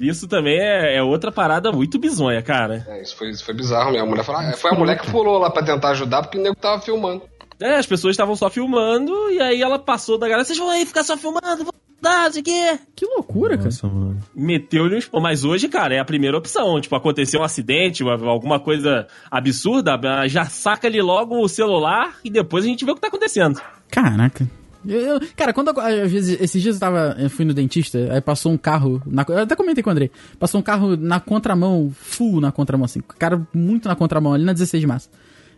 [0.00, 2.86] Isso também é, é outra parada muito bizonha, cara.
[2.88, 4.06] É, isso foi, isso foi bizarro mesmo.
[4.06, 6.42] A mulher falou, ah, foi a mulher que pulou lá pra tentar ajudar porque o
[6.42, 7.22] nego tava filmando.
[7.60, 10.44] É, as pessoas estavam só filmando e aí ela passou da galera.
[10.44, 12.78] Vocês vão aí ficar só filmando, vão dar, não sei o quê.
[12.94, 13.64] Que loucura, cara.
[13.64, 14.18] Nossa, mano.
[14.34, 15.22] Meteu-lhe um esporro.
[15.22, 16.80] Mas hoje, cara, é a primeira opção.
[16.80, 19.98] Tipo, aconteceu um acidente, uma- alguma coisa absurda,
[20.28, 23.60] já saca ali logo o celular e depois a gente vê o que tá acontecendo.
[23.90, 24.48] Caraca.
[24.86, 27.98] Eu- eu- cara, quando eu- às vezes, esses dias eu tava, eu fui no dentista,
[28.12, 31.18] aí passou um carro, na, eu até comentei com o André, passou um carro na
[31.18, 35.10] contramão, full na contramão, assim, cara muito na contramão, ali na 16 de março.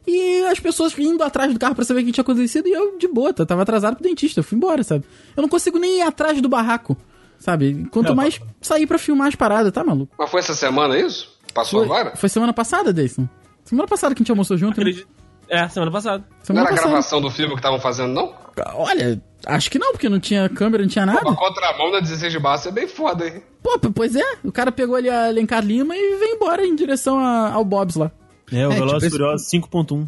[0.06, 2.96] E as pessoas indo atrás do carro pra saber o que tinha acontecido e eu,
[2.98, 5.04] de boa, eu tava atrasado pro dentista, eu fui embora, sabe?
[5.36, 6.96] Eu não consigo nem ir atrás do barraco,
[7.38, 7.86] sabe?
[7.90, 10.12] Quanto mais sair pra filmar as paradas, tá maluco?
[10.18, 11.38] Mas foi essa semana isso?
[11.54, 12.16] Passou Foi, agora?
[12.16, 13.28] foi semana passada, Deison.
[13.64, 14.82] Semana passada que a gente almoçou junto, né?
[14.90, 15.08] Acredito-
[15.48, 16.18] É, semana passada.
[16.28, 16.88] Não Semana era a passada.
[16.90, 18.34] gravação do filme que estavam fazendo, não?
[18.74, 21.22] Olha, acho que não, porque não tinha câmera, não tinha nada.
[21.28, 23.42] Uma contramão na 16 de março é bem foda, hein?
[23.62, 27.18] Pô, pois é, o cara pegou ali a Alencar Lima e veio embora em direção
[27.18, 28.12] a- ao Bob's lá.
[28.52, 30.06] É, o É, Veloz tipo esse- Furioso 5.1.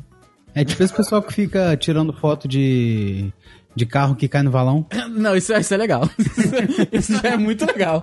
[0.54, 3.32] É tipo esse pessoal que fica tirando foto de,
[3.74, 4.84] de carro que cai no valão.
[5.10, 6.08] Não, isso, é- isso é legal.
[6.92, 8.02] isso já é muito legal.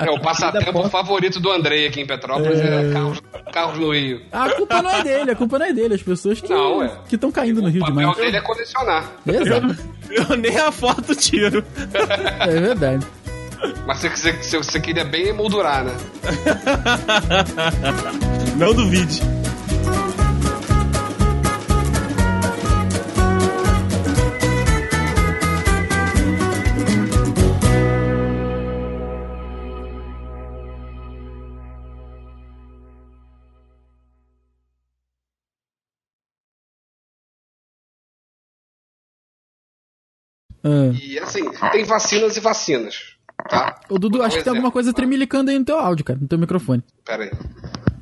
[0.00, 3.22] É o passatempo favorito do Andrei aqui em Petrópolis, é, carros,
[3.52, 4.22] carros no Rio.
[4.32, 6.90] A culpa não é dele, a culpa não é dele, as pessoas que é.
[7.08, 8.16] que estão caindo no O Rio papel demais.
[8.16, 9.12] dele é colecionar.
[9.26, 9.76] Exato,
[10.10, 11.64] Eu nem a foto tiro.
[12.40, 13.06] é verdade.
[13.86, 15.96] Mas você, você, você, você queria bem emoldurar, né?
[18.56, 19.20] Não duvide.
[40.62, 40.92] Ah.
[41.02, 43.16] E assim, tem vacinas e vacinas,
[43.50, 43.80] tá?
[43.88, 44.72] Ô, Dudu, acho um que tem alguma exemplo.
[44.72, 46.82] coisa tremilicando aí no teu áudio, cara, no teu microfone.
[47.04, 47.30] Pera aí.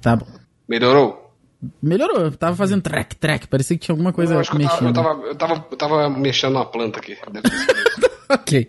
[0.00, 0.26] Tá bom.
[0.68, 1.32] Melhorou?
[1.82, 4.74] Melhorou, tava fazendo track, track, parecia que tinha alguma coisa eu acho que eu tava,
[4.80, 4.96] mexendo.
[4.96, 7.16] eu, tava, eu, tava, eu tava mexendo na planta aqui.
[8.30, 8.68] Ok.